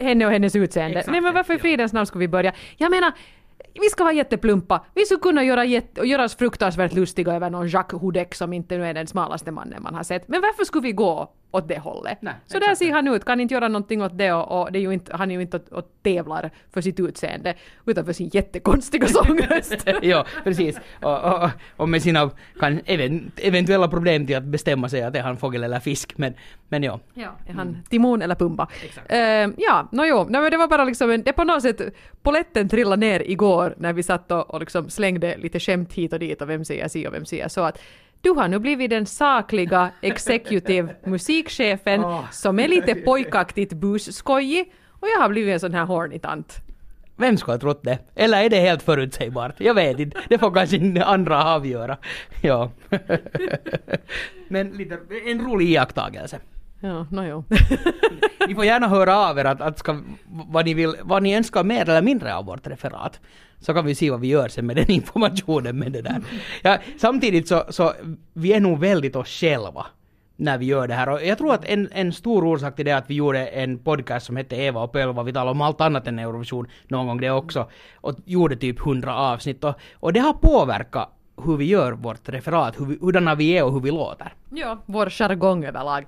henne 0.00 0.26
och 0.26 0.32
hennes 0.32 0.56
utseende. 0.56 0.98
Exakt, 0.98 1.12
Nej 1.12 1.20
men 1.20 1.34
varför 1.34 1.52
i 1.52 1.56
ja. 1.56 1.60
fridens 1.60 1.92
namn 1.92 2.06
ska 2.06 2.18
vi 2.18 2.28
börja? 2.28 2.52
Jag 2.76 2.90
menar, 2.90 3.12
vi 3.74 3.88
ska 3.90 4.04
vara 4.04 4.14
jätteplumpa. 4.14 4.84
Vi 4.94 5.04
skulle 5.04 5.20
kunna 5.20 5.44
göra, 5.44 5.64
jätte, 5.64 6.00
göra 6.00 6.24
oss 6.24 6.36
fruktansvärt 6.36 6.92
lustiga 6.92 7.32
över 7.32 7.50
någon 7.50 7.68
Jacques 7.68 8.00
Houdek 8.00 8.34
som 8.34 8.52
inte 8.52 8.78
nu 8.78 8.86
är 8.86 8.94
den 8.94 9.06
smalaste 9.06 9.50
mannen 9.50 9.82
man 9.82 9.94
har 9.94 10.02
sett. 10.02 10.28
Men 10.28 10.40
varför 10.40 10.64
skulle 10.64 10.82
vi 10.82 10.92
gå 10.92 11.32
åt 11.50 11.68
det 11.68 11.78
hållet? 11.78 12.18
Nej, 12.20 12.34
så 12.46 12.58
där 12.58 12.60
exakt. 12.60 12.78
ser 12.78 12.92
han 12.92 13.08
ut, 13.08 13.24
kan 13.24 13.40
inte 13.40 13.54
göra 13.54 13.68
någonting 13.68 14.02
åt 14.02 14.18
det 14.18 14.32
och, 14.32 14.60
och 14.60 14.72
det 14.72 14.78
är 14.78 14.80
ju 14.80 14.92
inte, 14.92 15.16
han 15.16 15.30
är 15.30 15.34
ju 15.34 15.40
inte 15.42 15.56
och, 15.56 15.72
och 15.72 15.90
tävlar 16.02 16.50
för 16.72 16.80
sitt 16.80 17.00
utseende 17.00 17.54
utan 17.86 18.04
för 18.04 18.12
sin 18.12 18.30
jättekonstiga 18.32 19.06
sångröst. 19.08 19.86
ja, 20.02 20.26
precis. 20.44 20.78
Och, 21.02 21.24
och, 21.24 21.50
och 21.76 21.88
med 21.88 22.02
sina 22.02 22.30
kan, 22.60 22.80
even, 22.84 23.30
eventuella 23.36 23.88
problem 23.88 24.26
till 24.26 24.36
att 24.36 24.44
bestämma 24.44 24.88
sig 24.88 25.02
att 25.02 25.16
är 25.16 25.22
han 25.22 25.36
fågel 25.36 25.64
eller 25.64 25.80
fisk. 25.80 26.18
Men, 26.18 26.34
men 26.68 26.82
ja. 26.82 27.00
Ja, 27.14 27.36
är 27.46 27.52
han 27.52 27.82
Timon 27.90 28.22
eller 28.22 28.34
Pumba? 28.34 28.68
Exakt. 28.84 29.12
Eh, 29.12 29.18
ja, 29.56 29.88
no, 29.92 30.04
jo, 30.04 30.24
no, 30.24 30.40
men 30.40 30.50
det 30.50 30.56
var 30.56 30.68
bara 30.68 30.84
liksom 30.84 31.10
en, 31.10 31.22
det 31.22 31.32
på 31.32 31.44
något 31.44 31.62
sätt, 31.62 31.80
poletten 32.22 32.68
trillade 32.68 33.00
ner 33.00 33.20
igår 33.20 33.74
när 33.78 33.92
vi 33.92 34.02
satt 34.02 34.30
och, 34.30 34.50
och 34.50 34.60
liksom 34.60 34.90
slängde 34.90 35.36
lite 35.36 35.60
skämt 35.60 35.92
hit 35.92 36.12
och 36.12 36.18
dit 36.18 36.42
och 36.42 36.48
vem 36.48 36.64
säger 36.64 36.88
si 36.88 37.06
och 37.06 37.14
vem 37.14 37.24
säger 37.24 37.48
så 37.48 37.60
att 37.60 37.78
du 38.26 38.30
har 38.30 38.48
nu 38.48 38.58
blivit 38.58 38.90
den 38.90 39.06
sakliga 39.06 39.90
executive 40.00 40.94
musikchefen 41.04 42.04
Åh. 42.04 42.30
som 42.30 42.58
är 42.58 42.68
lite 42.68 42.94
pojkaktigt 42.94 43.72
busskojig 43.72 44.72
och 44.90 45.08
jag 45.08 45.20
har 45.20 45.28
blivit 45.28 45.52
en 45.52 45.60
sån 45.60 45.74
här 45.74 45.84
horny 45.84 46.18
tant. 46.18 46.56
Vem 47.16 47.36
skulle 47.36 47.54
ha 47.54 47.58
trott 47.60 47.80
det? 47.84 47.98
Eller 48.14 48.44
är 48.44 48.50
det 48.50 48.60
helt 48.60 48.82
förutsägbart? 48.82 49.54
Jag 49.58 49.74
vet 49.74 49.98
inte. 49.98 50.18
Det 50.28 50.38
får 50.38 50.50
kanske 50.50 51.04
andra 51.04 51.44
avgöra. 51.44 51.96
Ja. 52.42 52.70
Men 54.48 54.70
lite, 54.70 54.98
en 55.26 55.46
rolig 55.46 55.68
iakttagelse. 55.70 56.40
Ja, 56.80 57.06
no, 57.10 57.24
jo. 57.24 57.44
Ni 58.48 58.54
får 58.54 58.64
gärna 58.64 58.88
höra 58.88 59.16
av 59.16 59.38
er 59.38 59.44
att, 59.44 59.60
att 59.60 59.78
ska, 59.78 60.00
vad, 60.26 60.64
ni 60.64 60.74
vill, 60.74 60.94
vad 61.02 61.22
ni 61.22 61.36
önskar 61.36 61.64
mer 61.64 61.88
eller 61.88 62.02
mindre 62.02 62.34
av 62.34 62.44
vårt 62.44 62.66
referat. 62.66 63.20
Så 63.60 63.74
kan 63.74 63.86
vi 63.86 63.94
se 63.94 64.10
vad 64.10 64.20
vi 64.20 64.28
gör 64.28 64.48
sen 64.48 64.66
med 64.66 64.76
den 64.76 64.90
informationen 64.90 65.78
med 65.78 65.92
det 65.92 66.02
där. 66.02 66.22
Ja, 66.62 66.78
samtidigt 66.98 67.48
så, 67.48 67.64
så 67.68 67.92
vi 68.32 68.52
är 68.52 68.60
nog 68.60 68.78
väldigt 68.78 69.16
oss 69.16 69.28
själva 69.28 69.86
när 70.36 70.58
vi 70.58 70.66
gör 70.66 70.88
det 70.88 70.94
här. 70.94 71.08
Och 71.08 71.24
jag 71.24 71.38
tror 71.38 71.54
att 71.54 71.64
en, 71.64 71.88
en 71.92 72.12
stor 72.12 72.44
orsak 72.44 72.76
till 72.76 72.84
det 72.84 72.90
är 72.90 72.96
att 72.96 73.10
vi 73.10 73.14
gjorde 73.14 73.46
en 73.46 73.78
podcast 73.78 74.26
som 74.26 74.36
hette 74.36 74.56
Eva 74.56 74.82
och 74.82 74.92
Pölva. 74.92 75.22
Vi 75.22 75.32
talade 75.32 75.50
om 75.50 75.60
allt 75.60 75.80
annat 75.80 76.06
än 76.06 76.18
Eurovision 76.18 76.66
någon 76.88 77.06
gång 77.06 77.20
det 77.20 77.30
också. 77.30 77.70
Och 77.94 78.14
gjorde 78.24 78.56
typ 78.56 78.80
100 78.80 79.16
avsnitt. 79.16 79.64
Och, 79.64 79.74
och 79.94 80.12
det 80.12 80.20
har 80.20 80.32
påverkat 80.32 81.12
hur 81.44 81.56
vi 81.56 81.64
gör 81.64 81.92
vårt 81.92 82.28
referat, 82.28 82.80
hur 82.80 82.86
vi, 82.86 82.98
hurdana 83.00 83.34
vi 83.34 83.58
är 83.58 83.64
och 83.64 83.72
hur 83.72 83.80
vi 83.80 83.90
låter. 83.90 84.34
Ja, 84.50 84.78
vår 84.86 85.10
jargong 85.10 85.64
överlag. 85.64 86.06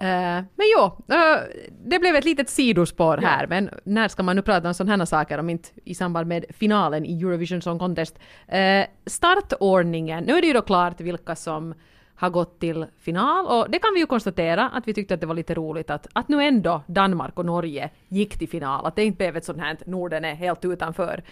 Eh, 0.00 0.44
men 0.56 0.66
jo, 0.76 0.84
eh, 1.14 1.40
det 1.84 1.98
blev 1.98 2.16
ett 2.16 2.24
litet 2.24 2.48
sidospår 2.48 3.16
här, 3.16 3.46
men 3.46 3.70
när 3.84 4.08
ska 4.08 4.22
man 4.22 4.36
nu 4.36 4.42
prata 4.42 4.68
om 4.68 4.74
sådana 4.74 4.96
här 4.96 5.04
saker 5.04 5.38
om 5.38 5.50
inte 5.50 5.68
i 5.84 5.94
samband 5.94 6.26
med 6.26 6.44
finalen 6.50 7.06
i 7.06 7.20
Eurovision 7.22 7.62
Song 7.62 7.78
Contest? 7.78 8.18
Uh, 8.52 8.84
startordningen, 9.06 10.24
nu 10.24 10.32
är 10.32 10.40
det 10.40 10.46
ju 10.46 10.52
då 10.52 10.62
klart 10.62 11.00
vilka 11.00 11.36
som 11.36 11.74
har 12.14 12.30
gått 12.30 12.60
till 12.60 12.86
final 13.00 13.46
och 13.46 13.70
det 13.70 13.78
kan 13.78 13.94
vi 13.94 14.00
ju 14.00 14.06
konstatera 14.06 14.68
att 14.68 14.88
vi 14.88 14.94
tyckte 14.94 15.14
att 15.14 15.20
det 15.20 15.26
var 15.26 15.34
lite 15.34 15.54
roligt 15.54 15.90
att, 15.90 16.06
att 16.12 16.28
nu 16.28 16.42
ändå 16.42 16.82
Danmark 16.86 17.38
och 17.38 17.46
Norge 17.46 17.90
gick 18.08 18.38
till 18.38 18.48
final, 18.48 18.86
att 18.86 18.96
det 18.96 19.04
inte 19.04 19.16
blev 19.16 19.36
ett 19.36 19.44
sånt 19.44 19.60
här 19.60 19.76
Norden 19.86 20.24
är 20.24 20.34
helt 20.34 20.64
utanför. 20.64 21.22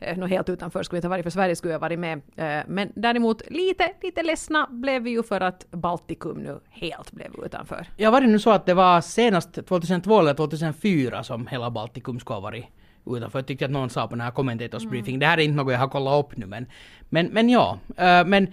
Eh, 0.00 0.16
Nå 0.18 0.26
helt 0.26 0.48
utanför 0.48 0.82
skulle 0.82 0.96
vi 0.96 0.98
inte 0.98 1.08
ha 1.08 1.10
varit 1.10 1.22
för 1.22 1.30
Sverige 1.30 1.56
skulle 1.56 1.72
jag 1.72 1.80
varit 1.80 1.98
med. 1.98 2.20
Eh, 2.36 2.64
Men 2.68 2.92
däremot 2.94 3.50
lite, 3.50 3.92
lite 4.02 4.22
ledsna 4.22 4.66
blev 4.70 5.02
vi 5.02 5.10
ju 5.10 5.22
för 5.22 5.40
att 5.40 5.70
Baltikum 5.70 6.38
nu 6.38 6.60
helt 6.70 7.12
blev 7.12 7.30
utanför. 7.44 7.86
Ja, 7.96 8.10
var 8.10 8.20
det 8.20 8.26
nu 8.26 8.38
så 8.38 8.50
att 8.50 8.66
det 8.66 8.74
var 8.74 9.00
senast 9.00 9.66
2002 9.66 10.20
eller 10.20 10.34
2004 10.34 11.22
som 11.22 11.46
hela 11.46 11.70
Baltikum 11.70 12.20
skulle 12.20 12.34
ha 12.34 12.40
varit 12.40 12.64
utanför? 13.06 13.38
Jag 13.38 13.46
tyckte 13.46 13.64
att 13.64 13.70
någon 13.70 13.90
sa 13.90 14.06
på 14.08 14.14
den 14.14 14.20
här 14.20 14.30
commentators 14.30 14.84
briefing. 14.84 15.18
Det 15.18 15.26
här 15.26 15.38
är 15.38 15.42
inte 15.42 15.56
något 15.56 15.72
jag 15.72 15.80
har 15.80 15.88
kollat 15.88 16.24
upp 16.24 16.36
nu 16.36 16.46
men, 16.46 16.66
men, 17.08 17.26
men 17.26 17.48
ja. 17.48 17.78
eh, 17.96 18.04
men, 18.04 18.48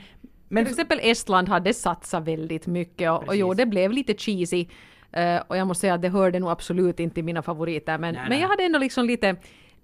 men 0.47 0.65
Till 0.65 0.71
exempel 0.71 0.99
Estland 1.01 1.49
hade 1.49 1.73
satsat 1.73 2.23
väldigt 2.27 2.67
mycket 2.67 3.11
och, 3.11 3.27
och 3.27 3.35
jo, 3.35 3.53
det 3.53 3.65
blev 3.65 3.91
lite 3.91 4.13
cheesy. 4.13 4.67
Eh, 5.11 5.41
och 5.47 5.57
jag 5.57 5.67
måste 5.67 5.81
säga 5.81 5.93
att 5.93 6.01
det 6.01 6.09
hörde 6.09 6.39
nog 6.39 6.49
absolut 6.49 6.99
inte 6.99 7.13
till 7.13 7.23
mina 7.23 7.41
favoriter. 7.41 7.97
Men, 7.97 8.13
Nej, 8.13 8.21
men 8.23 8.29
nej. 8.29 8.41
jag 8.41 8.47
hade 8.47 8.63
ändå 8.63 8.79
liksom 8.79 9.05
lite, 9.05 9.35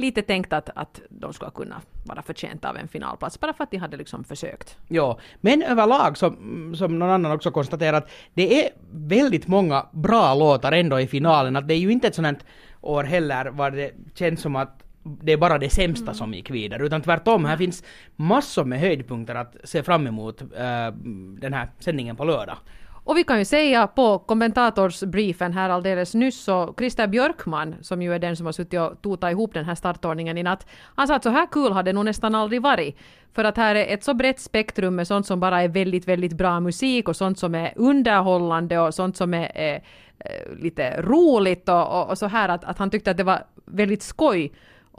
lite 0.02 0.22
tänkt 0.22 0.54
att, 0.54 0.70
att 0.76 1.02
de 1.10 1.34
skulle 1.34 1.52
kunna 1.52 1.82
vara 2.06 2.22
förtjänta 2.22 2.70
av 2.70 2.78
en 2.78 2.88
finalplats. 2.88 3.40
Bara 3.40 3.54
för 3.54 3.64
att 3.64 3.72
de 3.72 3.78
hade 3.78 3.98
liksom 3.98 4.24
försökt. 4.24 4.78
Ja, 4.88 5.20
men 5.42 5.62
överlag 5.62 6.18
som, 6.18 6.76
som 6.78 7.00
någon 7.00 7.10
annan 7.10 7.32
också 7.32 7.52
konstaterat, 7.52 8.12
det 8.34 8.66
är 8.66 8.70
väldigt 8.92 9.48
många 9.48 9.86
bra 9.92 10.34
låtar 10.34 10.72
ändå 10.72 11.00
i 11.00 11.08
finalen. 11.08 11.56
Att 11.56 11.68
det 11.68 11.74
är 11.74 11.78
ju 11.80 11.92
inte 11.92 12.08
ett 12.08 12.16
sånt 12.16 12.46
år 12.82 13.04
heller 13.04 13.46
var 13.46 13.72
det 13.72 13.92
känns 14.16 14.42
som 14.42 14.56
att 14.56 14.84
det 15.04 15.32
är 15.32 15.38
bara 15.38 15.58
det 15.58 15.70
sämsta 15.70 16.14
som 16.14 16.34
gick 16.34 16.50
vidare, 16.50 16.86
utan 16.86 17.02
tvärtom, 17.02 17.46
här 17.46 17.58
finns 17.58 17.84
massor 18.16 18.66
med 18.66 18.80
höjdpunkter 18.80 19.36
att 19.36 19.56
se 19.64 19.84
fram 19.84 20.08
emot 20.08 20.42
eh, 20.42 20.48
den 21.40 21.54
här 21.54 21.68
sändningen 21.80 22.16
på 22.16 22.24
lördag. 22.24 22.58
Och 23.04 23.18
vi 23.18 23.24
kan 23.24 23.40
ju 23.40 23.46
säga 23.46 23.88
på 23.88 24.20
kommentatorsbriefen 24.20 25.54
här 25.54 25.70
alldeles 25.70 26.14
nyss 26.14 26.44
så 26.44 26.74
Christer 26.78 27.08
Björkman, 27.08 27.76
som 27.82 28.02
ju 28.02 28.14
är 28.14 28.20
den 28.20 28.36
som 28.36 28.46
har 28.46 28.54
suttit 28.54 28.80
och 28.80 29.02
totat 29.02 29.32
ihop 29.32 29.54
den 29.54 29.66
här 29.66 29.76
startordningen 29.76 30.38
i 30.38 30.44
natt, 30.44 30.68
han 30.96 31.08
sa 31.08 31.16
att 31.16 31.24
så 31.24 31.30
här 31.30 31.48
kul 31.52 31.72
har 31.72 31.84
det 31.84 31.94
nog 31.94 32.06
nästan 32.06 32.36
aldrig 32.36 32.62
varit. 32.62 32.98
För 33.34 33.44
att 33.44 33.58
här 33.58 33.76
är 33.76 33.94
ett 33.94 34.04
så 34.04 34.14
brett 34.14 34.40
spektrum 34.40 34.96
med 34.96 35.08
sånt 35.08 35.28
som 35.28 35.40
bara 35.40 35.62
är 35.62 35.68
väldigt, 35.68 36.08
väldigt 36.08 36.34
bra 36.34 36.60
musik 36.60 37.10
och 37.10 37.16
sånt 37.16 37.40
som 37.40 37.56
är 37.56 37.74
underhållande 37.76 38.80
och 38.80 38.94
sånt 38.94 39.18
som 39.18 39.34
är 39.34 39.52
eh, 39.56 39.76
eh 40.20 40.56
lite 40.60 41.02
roligt 41.02 41.70
och, 41.70 42.02
och, 42.02 42.10
och 42.10 42.18
så 42.18 42.26
här 42.26 42.50
att, 42.50 42.64
att 42.64 42.78
han 42.78 42.90
tyckte 42.90 43.12
att 43.12 43.18
det 43.18 43.24
var 43.24 43.44
väldigt 43.66 44.04
skoj 44.04 44.52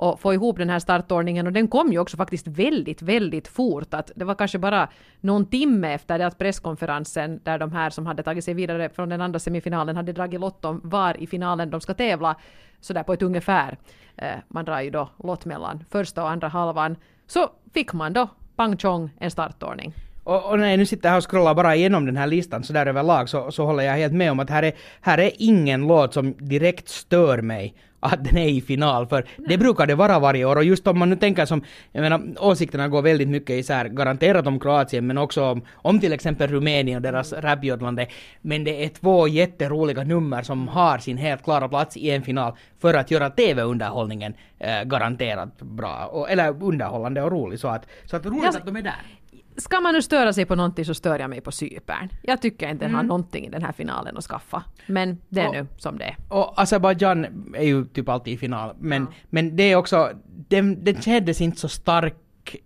och 0.03 0.21
få 0.21 0.35
ihop 0.35 0.59
den 0.59 0.71
här 0.71 0.79
startordningen 0.79 1.47
och 1.47 1.53
den 1.53 1.69
kom 1.69 1.93
ju 1.93 1.99
också 1.99 2.17
faktiskt 2.17 2.47
väldigt, 2.47 3.03
väldigt 3.03 3.49
fort. 3.49 3.95
Att 3.95 4.11
det 4.15 4.25
var 4.25 4.35
kanske 4.35 4.59
bara 4.59 4.89
någon 5.21 5.47
timme 5.47 5.95
efter 5.95 6.19
det 6.19 6.27
att 6.27 6.39
presskonferensen 6.39 7.41
där 7.43 7.59
de 7.59 7.73
här 7.73 7.91
som 7.91 8.07
hade 8.07 8.23
tagit 8.23 8.45
sig 8.45 8.55
vidare 8.55 8.89
från 8.89 9.09
den 9.09 9.21
andra 9.21 9.39
semifinalen 9.39 9.97
hade 9.97 10.13
dragit 10.13 10.41
lott 10.41 10.65
om 10.65 10.81
var 10.85 11.23
i 11.23 11.27
finalen 11.27 11.71
de 11.71 11.81
ska 11.81 11.95
tävla, 11.95 12.37
sådär 12.81 13.03
på 13.03 13.13
ett 13.13 13.23
ungefär. 13.23 13.79
Eh, 14.17 14.39
man 14.49 14.65
drar 14.65 14.81
ju 14.81 14.91
då 14.91 15.09
lott 15.25 15.45
mellan 15.45 15.85
första 15.91 16.23
och 16.23 16.31
andra 16.31 16.49
halvan. 16.49 16.97
Så 17.27 17.51
fick 17.75 17.93
man 17.93 18.13
då 18.13 18.29
pang 18.57 18.77
chong 18.77 19.11
en 19.19 19.31
startordning. 19.31 19.95
Och, 20.25 20.51
och 20.51 20.59
när 20.59 20.71
jag 20.71 20.79
nu 20.79 20.87
sitter 20.87 21.09
här 21.09 21.17
och 21.17 21.31
scrollar 21.31 21.55
bara 21.55 21.77
igenom 21.77 22.07
den 22.07 22.17
här 22.17 22.27
listan 22.27 22.65
så 22.65 22.73
där 22.73 22.87
överlag 22.87 23.29
så, 23.29 23.51
så 23.51 23.65
håller 23.65 23.83
jag 23.83 23.95
helt 23.95 24.13
med 24.15 24.31
om 24.31 24.41
att 24.41 24.51
här 24.51 24.63
är, 24.63 24.73
här 25.01 25.19
är 25.19 25.31
ingen 25.39 25.87
låt 25.87 26.15
som 26.15 26.35
direkt 26.39 26.89
stör 26.89 27.43
mig 27.43 27.75
att 28.05 28.25
den 28.25 28.37
är 28.37 28.49
i 28.49 28.61
final, 28.61 29.07
för 29.07 29.27
Nej. 29.37 29.49
det 29.49 29.59
brukar 29.59 29.87
det 29.87 29.95
vara 29.95 30.19
varje 30.19 30.45
år. 30.45 30.57
Och 30.57 30.65
just 30.65 30.87
om 30.87 30.99
man 30.99 31.11
nu 31.11 31.17
tänker 31.17 31.47
som, 31.47 31.63
jag 31.93 32.03
menar, 32.03 32.23
åsikterna 32.39 32.89
går 32.89 33.03
väldigt 33.03 33.29
mycket 33.29 33.51
isär, 33.51 33.85
garanterat 33.85 34.47
om 34.47 34.61
Kroatien, 34.61 35.07
men 35.07 35.19
också 35.19 35.45
om, 35.45 35.63
om 35.75 36.01
till 36.01 36.13
exempel 36.13 36.51
Rumänien 36.51 36.97
och 36.97 37.03
deras 37.03 37.33
rapjodlande. 37.33 38.07
Men 38.41 38.65
det 38.65 38.85
är 38.85 38.89
två 38.89 39.29
jätteroliga 39.29 40.05
nummer 40.05 40.43
som 40.43 40.69
har 40.69 40.99
sin 40.99 41.17
helt 41.17 41.45
klara 41.45 41.69
plats 41.69 41.97
i 41.97 42.11
en 42.11 42.23
final 42.23 42.57
för 42.81 42.95
att 42.95 43.11
göra 43.11 43.31
TV-underhållningen 43.31 44.35
eh, 44.59 44.83
garanterat 44.85 45.63
bra, 45.63 46.07
och, 46.07 46.31
eller 46.31 46.63
underhållande 46.63 47.23
och 47.23 47.33
rolig. 47.33 47.59
Så 47.59 47.69
att, 47.69 47.87
så 48.05 48.17
att 48.17 48.27
roligt 48.27 48.45
jag, 48.45 48.57
att 48.57 48.67
de 48.67 48.77
är 48.77 48.83
där 48.83 49.22
ska 49.57 49.81
man 49.81 49.95
nu 49.95 50.03
störa 50.03 50.33
sig 50.33 50.45
på 50.45 50.55
någonting 50.55 50.85
så 50.85 50.95
stör 50.95 51.19
jag 51.19 51.31
mig 51.31 51.41
på 51.41 51.53
Cypern. 51.53 52.09
Jag 52.23 52.43
tycker 52.43 52.69
inte 52.69 52.85
den 52.85 52.91
mm. 52.91 52.97
har 52.97 53.03
någonting 53.03 53.47
i 53.47 53.51
den 53.51 53.63
här 53.63 53.73
finalen 53.73 54.17
att 54.17 54.25
skaffa. 54.25 54.65
Men 54.87 55.19
det 55.29 55.41
är 55.41 55.49
och, 55.49 55.55
nu 55.55 55.67
som 55.79 55.99
det 55.99 56.05
är. 56.05 56.17
Och 56.29 56.61
Azerbajdzjan 56.61 57.27
är 57.55 57.65
ju 57.65 57.85
typ 57.85 58.09
alltid 58.09 58.35
i 58.35 58.37
final. 58.37 58.75
Men, 58.79 59.03
ja. 59.03 59.09
men 59.31 59.57
det 59.57 59.63
är 59.63 59.77
också, 59.77 60.11
den, 60.49 60.85
den 60.85 61.03
kändes 61.03 61.41
inte 61.41 61.61
så 61.61 61.69
stark 61.69 62.17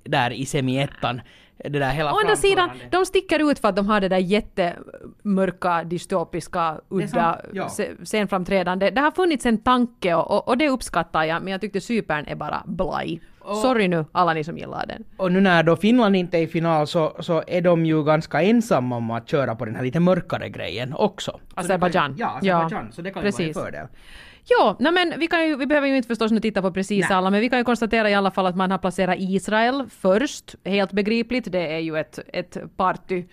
där 0.04 0.30
i 0.30 0.46
semi-ettan. 0.46 1.20
Det 1.58 1.78
där 1.78 1.90
hela 1.90 2.12
Å 2.12 2.18
andra 2.18 2.36
sidan, 2.36 2.70
de 2.90 3.06
sticker 3.06 3.50
ut 3.50 3.58
för 3.58 3.68
att 3.68 3.76
de 3.76 3.86
har 3.86 4.00
det 4.00 4.08
där 4.08 4.18
jättemörka, 4.18 5.84
dystopiska, 5.84 6.80
udda 6.88 7.40
ja. 7.52 7.68
scenframträdande. 8.04 8.90
Det 8.90 9.00
har 9.00 9.10
funnits 9.10 9.46
en 9.46 9.58
tanke 9.58 10.14
och, 10.14 10.30
och, 10.30 10.48
och 10.48 10.58
det 10.58 10.68
uppskattar 10.68 11.24
jag, 11.24 11.42
men 11.42 11.52
jag 11.52 11.60
tyckte 11.60 11.80
Cypern 11.80 12.26
är 12.26 12.34
bara 12.34 12.62
blaj. 12.66 13.20
Och, 13.38 13.56
Sorry 13.56 13.88
nu 13.88 14.04
alla 14.12 14.32
ni 14.32 14.44
som 14.44 14.58
gillar 14.58 14.86
den. 14.86 15.04
Och 15.16 15.32
nu 15.32 15.40
när 15.40 15.62
då 15.62 15.76
Finland 15.76 16.16
inte 16.16 16.38
är 16.38 16.42
i 16.42 16.46
final 16.46 16.86
så, 16.86 17.16
så 17.20 17.42
är 17.46 17.60
de 17.60 17.86
ju 17.86 18.04
ganska 18.04 18.42
ensamma 18.42 18.96
om 18.96 19.10
att 19.10 19.28
köra 19.28 19.54
på 19.54 19.64
den 19.64 19.76
här 19.76 19.82
lite 19.82 20.00
mörkare 20.00 20.48
grejen 20.48 20.94
också. 20.94 21.40
Azerbajdzjan. 21.54 22.14
Ja, 22.18 22.28
Azerbajdzjan. 22.28 22.84
Ja, 22.86 22.92
så 22.92 23.02
det 23.02 23.10
kan 23.10 23.24
ju 23.24 23.30
vara 23.30 23.44
en 23.44 23.54
fördel. 23.54 23.86
Ja, 24.48 24.76
nej 24.78 24.92
men 24.92 25.14
vi, 25.18 25.26
kan 25.26 25.48
ju, 25.48 25.56
vi 25.56 25.66
behöver 25.66 25.88
ju 25.88 25.96
inte 25.96 26.08
förstås 26.08 26.32
nu 26.32 26.40
titta 26.40 26.62
på 26.62 26.72
precis 26.72 27.08
nej. 27.08 27.16
alla, 27.16 27.30
men 27.30 27.40
vi 27.40 27.48
kan 27.48 27.58
ju 27.58 27.64
konstatera 27.64 28.10
i 28.10 28.14
alla 28.14 28.30
fall 28.30 28.46
att 28.46 28.56
man 28.56 28.70
har 28.70 28.78
placerat 28.78 29.16
Israel 29.18 29.84
först, 30.00 30.54
helt 30.64 30.92
begripligt. 30.92 31.52
Det 31.52 31.74
är 31.74 31.78
ju 31.78 31.96
ett, 31.98 32.18
ett 32.32 32.56
party 32.76 33.24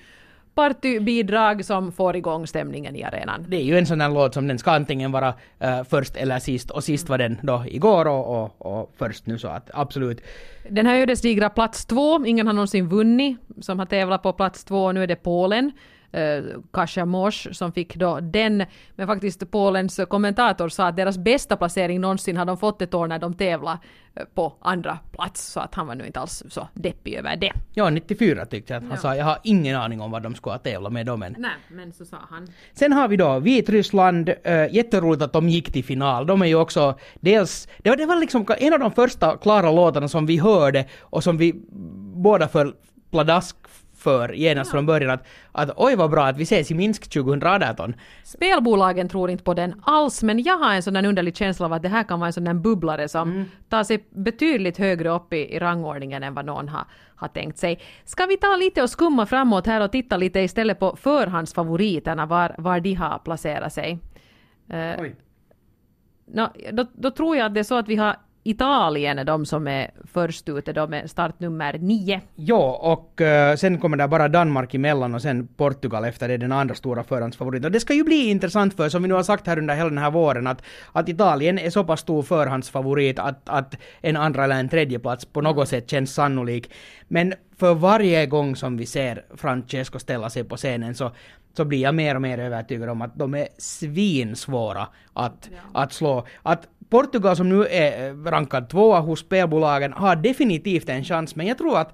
partybidrag 0.56 1.66
som 1.66 1.92
får 1.92 2.16
igång 2.16 2.48
stämningen 2.48 2.96
i 2.96 3.04
arenan. 3.04 3.46
Det 3.48 3.58
är 3.58 3.64
ju 3.64 3.78
en 3.78 3.86
sån 3.86 4.02
här 4.02 4.10
låt 4.10 4.34
som 4.34 4.48
den 4.48 4.60
ska 4.60 4.72
antingen 4.72 5.12
vara 5.12 5.30
uh, 5.30 5.84
först 5.90 6.16
eller 6.16 6.40
sist 6.40 6.72
och 6.72 6.84
sist 6.84 7.10
var 7.10 7.18
den 7.18 7.38
då 7.42 7.64
igår 7.68 8.08
och, 8.08 8.44
och, 8.44 8.66
och 8.66 8.94
först 8.98 9.26
nu 9.26 9.40
så 9.40 9.48
att 9.48 9.70
absolut. 9.74 10.22
Den 10.70 10.86
här 10.86 10.96
ödesdigra 10.96 11.50
plats 11.50 11.86
två, 11.86 12.26
ingen 12.26 12.48
har 12.48 12.54
någonsin 12.54 12.90
vunnit 12.90 13.38
som 13.62 13.80
har 13.80 13.86
tävlat 13.86 14.24
på 14.24 14.34
plats 14.34 14.64
två, 14.64 14.92
nu 14.92 15.04
är 15.04 15.08
det 15.08 15.16
Polen 15.16 15.72
eh, 16.14 16.44
Kasia 16.74 17.06
Mosch 17.06 17.48
som 17.52 17.72
fick 17.72 17.96
då 17.96 18.20
den. 18.20 18.66
Men 18.96 19.08
faktiskt 19.08 19.52
Polens 19.52 20.00
kommentator 20.10 20.70
sa 20.70 20.88
att 20.88 20.96
deras 20.96 21.18
bästa 21.18 21.58
placering 21.58 22.02
någonsin 22.02 22.38
har 22.38 22.46
de 22.46 22.58
fått 22.58 22.82
ett 22.82 22.94
år 22.94 23.08
när 23.08 23.20
de 23.20 23.34
tävlade 23.34 23.80
eh, 24.16 24.24
på 24.34 24.54
andra 24.60 25.00
plats. 25.12 25.52
Så 25.52 25.60
att 25.60 25.76
han 25.76 25.88
var 25.88 25.96
nu 25.96 26.06
inte 26.06 26.20
alls 26.20 26.44
så 26.50 26.68
deppig 26.74 27.14
över 27.14 27.36
det. 27.36 27.54
Ja, 27.74 27.90
94 27.90 28.46
tyckte 28.46 28.74
jag 28.74 28.78
att 28.78 28.90
han 28.90 28.96
ja. 28.96 29.02
sa. 29.02 29.16
Jag 29.16 29.26
har 29.26 29.38
ingen 29.44 29.76
aning 29.76 30.02
om 30.02 30.12
vad 30.12 30.24
de 30.24 30.36
skulle 30.36 30.54
ha 30.54 30.60
tävlat 30.60 30.94
med 30.94 31.06
då 31.06 31.18
men... 31.18 31.36
Nej, 31.38 31.52
men 31.70 31.94
så 31.94 32.06
sa 32.06 32.18
han. 32.30 32.48
Sen 32.74 32.94
har 32.94 33.08
vi 33.08 33.18
då 33.18 33.40
Vitryssland. 33.40 34.30
Äh, 34.44 34.76
jätteroligt 34.76 35.24
att 35.24 35.34
de 35.34 35.50
gick 35.50 35.74
till 35.74 35.84
final. 35.84 36.26
De 36.26 36.42
är 36.42 36.46
ju 36.46 36.56
också 36.56 36.98
dels... 37.16 37.68
Det 37.78 37.90
var, 37.90 37.98
det 37.98 38.06
var 38.06 38.16
liksom 38.16 38.46
en 38.58 38.74
av 38.74 38.80
de 38.80 38.92
första 38.92 39.38
klara 39.38 39.72
låtarna 39.72 40.08
som 40.08 40.26
vi 40.26 40.38
hörde 40.38 40.86
och 41.02 41.24
som 41.24 41.38
vi 41.38 41.54
båda 42.16 42.48
föll 42.48 42.74
pladask 43.12 43.56
för 44.04 44.34
genast 44.34 44.70
ja. 44.70 44.72
från 44.72 44.86
början 44.86 45.12
att, 45.12 45.28
att 45.52 45.70
oj 45.78 45.96
vad 45.96 46.12
bra 46.12 46.26
att 46.26 46.38
vi 46.38 46.44
ses 46.44 46.72
i 46.72 46.74
Minsk 46.74 47.10
2018. 47.10 47.94
Spelbolagen 48.24 49.10
tror 49.10 49.30
inte 49.30 49.44
på 49.44 49.54
den 49.54 49.82
alls 49.84 50.24
men 50.24 50.44
jag 50.44 50.58
har 50.58 50.74
en 50.74 50.84
sån 50.84 50.94
där 50.94 51.06
underlig 51.06 51.38
känsla 51.38 51.66
av 51.66 51.74
att 51.74 51.82
det 51.82 51.90
här 51.90 52.04
kan 52.04 52.20
vara 52.20 52.28
en 52.28 52.34
sån 52.34 52.44
där 52.44 52.54
bubblare 52.54 53.10
som 53.10 53.32
mm. 53.32 53.46
tar 53.70 53.84
sig 53.84 54.06
betydligt 54.10 54.78
högre 54.78 55.10
upp 55.10 55.34
i, 55.34 55.56
i 55.56 55.60
rangordningen 55.60 56.24
än 56.24 56.34
vad 56.34 56.46
någon 56.46 56.70
har, 56.70 56.86
har 57.16 57.28
tänkt 57.28 57.58
sig. 57.58 57.80
Ska 58.06 58.26
vi 58.26 58.38
ta 58.38 58.56
lite 58.56 58.84
och 58.84 58.90
skumma 58.90 59.26
framåt 59.26 59.68
här 59.68 59.82
och 59.82 59.92
titta 59.92 60.18
lite 60.18 60.40
istället 60.40 60.80
på 60.80 60.96
förhandsfavoriterna 60.96 62.26
var, 62.26 62.56
var 62.58 62.80
de 62.80 62.94
har 62.94 63.20
placerat 63.20 63.74
sig? 63.74 64.00
Uh, 64.74 65.02
Oj. 65.02 65.16
No, 66.26 66.48
då, 66.72 66.86
då 66.94 67.12
tror 67.12 67.36
jag 67.36 67.46
att 67.46 67.54
det 67.54 67.60
är 67.60 67.64
så 67.64 67.76
att 67.76 67.88
vi 67.88 67.96
har 67.96 68.16
Italien 68.44 69.20
är 69.20 69.26
de 69.26 69.46
som 69.46 69.68
är 69.68 69.92
först 70.14 70.50
ute, 70.50 70.74
de 70.74 70.94
är 70.94 71.08
startnummer 71.08 71.78
nio. 71.78 72.22
Ja, 72.36 72.80
och 72.82 73.22
uh, 73.22 73.56
sen 73.56 73.80
kommer 73.80 73.98
det 73.98 74.08
bara 74.08 74.28
Danmark 74.28 74.74
emellan 74.74 75.16
och 75.16 75.22
sen 75.22 75.48
Portugal 75.48 76.06
efter 76.06 76.28
det, 76.28 76.38
den 76.38 76.52
andra 76.52 76.76
stora 76.76 77.04
förhandsfavoriten. 77.04 77.66
Och 77.66 77.72
det 77.72 77.80
ska 77.80 77.94
ju 77.94 78.04
bli 78.04 78.30
intressant 78.30 78.76
för, 78.76 78.90
som 78.90 79.02
vi 79.02 79.08
nu 79.08 79.14
har 79.14 79.24
sagt 79.24 79.48
här 79.48 79.58
under 79.58 79.76
hela 79.76 79.90
den 79.90 79.98
här 79.98 80.12
våren, 80.12 80.48
att, 80.48 80.62
att 80.92 81.10
Italien 81.10 81.60
är 81.60 81.70
så 81.70 81.84
pass 81.84 82.00
stor 82.00 82.24
förhandsfavorit 82.24 83.20
att, 83.20 83.50
att 83.50 83.76
en 84.02 84.18
andra 84.18 84.44
eller 84.44 84.60
en 84.60 84.70
tredje 84.70 85.00
plats 85.00 85.26
på 85.26 85.42
något 85.42 85.70
sätt 85.70 85.90
känns 85.90 86.14
sannolik. 86.14 86.72
Men 87.08 87.34
för 87.58 87.74
varje 87.74 88.26
gång 88.26 88.56
som 88.56 88.78
vi 88.78 88.86
ser 88.86 89.26
Francesco 89.36 90.00
ställa 90.00 90.30
sig 90.30 90.44
på 90.44 90.58
scenen 90.58 90.96
så 90.96 91.12
så 91.58 91.66
blir 91.66 91.82
jag 91.82 91.96
mer 91.96 92.16
och 92.16 92.22
mer 92.22 92.38
övertygad 92.38 92.90
om 92.90 93.02
att 93.02 93.16
de 93.16 93.36
är 93.36 93.48
svinsvåra 93.58 94.88
att, 95.14 95.50
ja. 95.52 95.82
att 95.82 95.94
slå. 95.94 96.28
Att 96.44 96.68
Portugal 96.90 97.36
som 97.36 97.50
nu 97.50 97.66
är 97.66 98.10
eh, 98.10 98.16
rankad 98.16 98.70
tvåa 98.70 99.00
hos 99.00 99.20
spelbolagen 99.20 99.94
har 99.94 100.16
definitivt 100.16 100.90
en 100.90 101.04
chans, 101.04 101.36
men 101.36 101.48
jag 101.48 101.58
tror 101.58 101.78
att 101.78 101.94